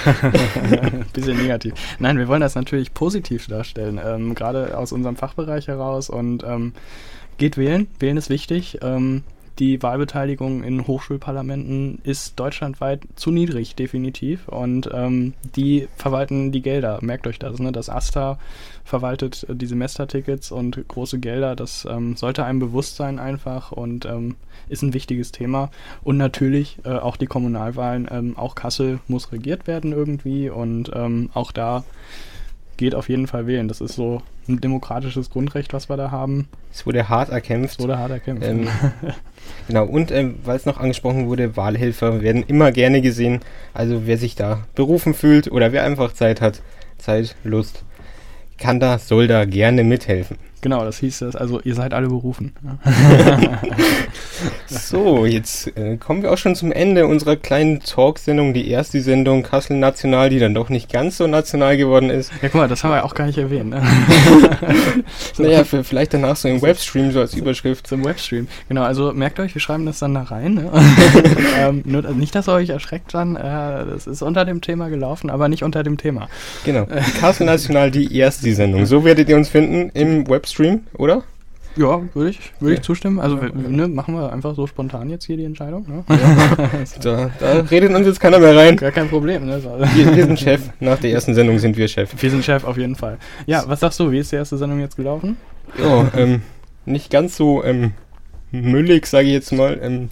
[1.12, 1.75] Bisschen negativ.
[1.99, 6.73] Nein, wir wollen das natürlich positiv darstellen, ähm, gerade aus unserem Fachbereich heraus und ähm,
[7.39, 7.89] Geht wählen.
[7.99, 8.78] Wählen ist wichtig.
[8.82, 9.22] Ähm,
[9.59, 14.49] die Wahlbeteiligung in Hochschulparlamenten ist deutschlandweit zu niedrig, definitiv.
[14.49, 16.99] Und ähm, die verwalten die Gelder.
[17.01, 17.59] Merkt euch das.
[17.59, 17.72] Ne?
[17.72, 18.39] Das AStA
[18.84, 21.57] verwaltet die Semestertickets und große Gelder.
[21.57, 24.37] Das ähm, sollte einem bewusst sein einfach und ähm,
[24.68, 25.70] ist ein wichtiges Thema.
[26.03, 28.09] Und natürlich äh, auch die Kommunalwahlen.
[28.11, 30.51] Ähm, auch Kassel muss regiert werden irgendwie.
[30.51, 31.84] Und ähm, auch da
[32.76, 33.68] geht auf jeden Fall wählen.
[33.68, 36.49] Das ist so ein demokratisches Grundrecht, was wir da haben.
[36.72, 37.78] Es wurde hart erkämpft.
[37.78, 38.47] Es wurde hart erkämpft.
[38.47, 38.68] Ähm,
[39.68, 43.40] genau, und ähm, weil es noch angesprochen wurde, Wahlhelfer werden immer gerne gesehen.
[43.74, 46.62] Also wer sich da berufen fühlt oder wer einfach Zeit hat,
[46.99, 47.84] Zeit, Lust,
[48.59, 50.38] kann da, soll da gerne mithelfen.
[50.67, 51.37] Genau, das hieß das.
[51.37, 52.53] Also ihr seid alle berufen.
[54.67, 58.53] so, jetzt äh, kommen wir auch schon zum Ende unserer kleinen Talksendung.
[58.53, 62.33] Die erste Sendung Kassel National, die dann doch nicht ganz so national geworden ist.
[62.43, 63.71] Ja, guck mal, das haben wir ja auch gar nicht erwähnt.
[63.71, 63.81] Ne?
[65.39, 67.87] naja, für, vielleicht danach so im Webstream, so als Überschrift.
[67.87, 68.49] Zum Webstream.
[68.67, 70.55] Genau, also merkt euch, wir schreiben das dann da rein.
[70.55, 70.73] Ne?
[71.61, 73.37] ähm, nur, also nicht, dass ihr euch erschreckt dann.
[73.37, 76.29] Äh, das ist unter dem Thema gelaufen, aber nicht unter dem Thema.
[76.64, 76.89] Genau.
[77.21, 78.85] Kassel National, die erste Sendung.
[78.85, 80.55] So werdet ihr uns finden im Webstream.
[80.57, 81.22] Stream, oder?
[81.76, 83.20] Ja, würde ich, würd ich zustimmen.
[83.20, 85.84] Also ne, machen wir einfach so spontan jetzt hier die Entscheidung.
[85.86, 86.04] Ne?
[86.09, 86.90] Ja.
[87.02, 88.78] da, da, redet uns jetzt keiner mehr rein.
[88.78, 89.44] Gar kein Problem.
[89.44, 89.62] Ne?
[89.62, 90.62] Wir, wir, sind Chef.
[90.80, 92.11] Nach der ersten Sendung sind wir Chef.
[92.18, 93.18] Wir sind Chef auf jeden Fall.
[93.44, 94.11] Ja, was sagst du?
[94.11, 95.36] Wie ist die erste Sendung jetzt gelaufen?
[95.78, 96.40] Ja, ähm,
[96.86, 97.92] nicht ganz so ähm,
[98.50, 100.09] müllig, sage ich jetzt mal, ähm,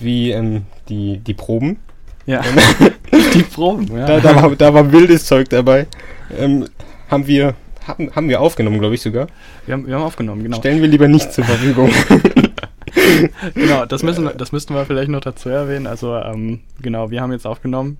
[0.00, 1.76] wie ähm, die, die Proben.
[2.24, 2.40] Ja,
[3.34, 3.94] die Proben.
[3.94, 4.06] Ja.
[4.06, 5.88] Da, da, war, da war wildes Zeug dabei.
[6.38, 6.64] Ähm,
[7.10, 7.54] haben wir
[7.86, 9.28] haben, haben wir aufgenommen, glaube ich sogar.
[9.66, 10.58] Wir haben, wir haben aufgenommen, genau.
[10.58, 11.90] Stellen wir lieber nicht zur Verfügung.
[13.54, 15.86] genau, das müssen, das müssten wir vielleicht noch dazu erwähnen.
[15.86, 17.98] Also, ähm, genau, wir haben jetzt aufgenommen.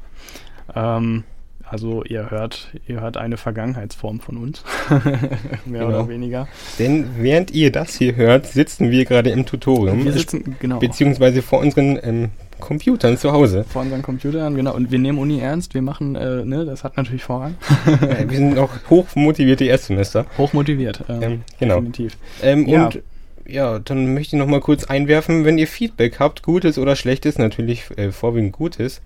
[0.74, 1.24] Ähm,
[1.68, 4.62] also ihr hört, ihr hört eine Vergangenheitsform von uns.
[5.64, 5.86] Mehr genau.
[5.86, 6.46] oder weniger.
[6.78, 10.04] Denn während ihr das hier hört, sitzen wir gerade im Tutorium.
[10.04, 10.78] Wir sitzen, genau.
[10.78, 12.30] Beziehungsweise vor unseren ähm,
[12.60, 13.64] Computern zu Hause.
[13.68, 14.74] Vor unseren Computern, genau.
[14.74, 17.56] Und wir nehmen Uni ernst, wir machen, äh, ne, das hat natürlich Vorrang.
[18.00, 20.26] ja, wir sind auch hochmotivierte Erstsemester.
[20.38, 21.76] Hochmotiviert, äh, ähm, genau.
[21.76, 22.16] definitiv.
[22.42, 22.86] Ähm, ja.
[22.86, 23.02] Und
[23.48, 27.38] ja, dann möchte ich noch mal kurz einwerfen, wenn ihr Feedback habt, gutes oder schlechtes,
[27.38, 29.00] natürlich äh, vorwiegend gutes,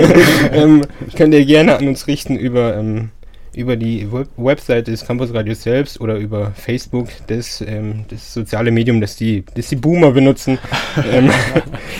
[0.52, 0.82] ähm,
[1.16, 3.10] könnt ihr gerne an uns richten über ähm,
[3.54, 9.00] über die Web Website des Campusradios selbst oder über Facebook, das, ähm, das soziale Medium,
[9.00, 10.58] das die, das die Boomer benutzen.
[11.12, 11.30] ähm,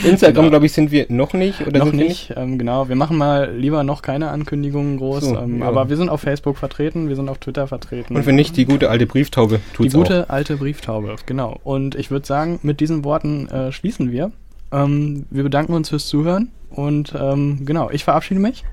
[0.04, 0.50] Instagram, genau.
[0.50, 1.66] glaube ich, sind wir noch nicht.
[1.66, 2.88] Oder noch nicht, ähm, genau.
[2.88, 5.66] Wir machen mal lieber noch keine Ankündigungen groß, so, ähm, ja.
[5.66, 8.16] aber wir sind auf Facebook vertreten, wir sind auf Twitter vertreten.
[8.16, 10.30] Und wenn nicht, die gute alte Brieftaube tut's Die gute auch.
[10.30, 11.58] alte Brieftaube, genau.
[11.64, 14.30] Und ich würde sagen, mit diesen Worten äh, schließen wir.
[14.72, 18.64] Ähm, wir bedanken uns fürs Zuhören und ähm, genau, ich verabschiede mich.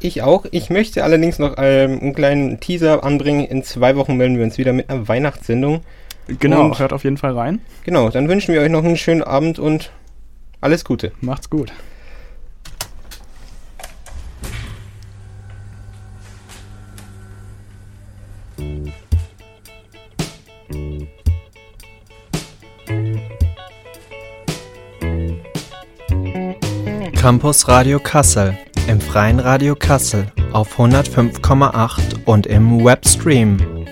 [0.00, 0.46] Ich auch.
[0.50, 3.44] Ich möchte allerdings noch ähm, einen kleinen Teaser anbringen.
[3.44, 5.80] In zwei Wochen melden wir uns wieder mit einer Weihnachtssendung.
[6.26, 7.60] Genau, und hört auf jeden Fall rein.
[7.84, 9.90] Genau, dann wünschen wir euch noch einen schönen Abend und
[10.60, 11.12] alles Gute.
[11.20, 11.72] Macht's gut.
[27.14, 28.56] Campus Radio Kassel
[28.86, 33.83] im Freien Radio Kassel auf 105,8 und im Webstream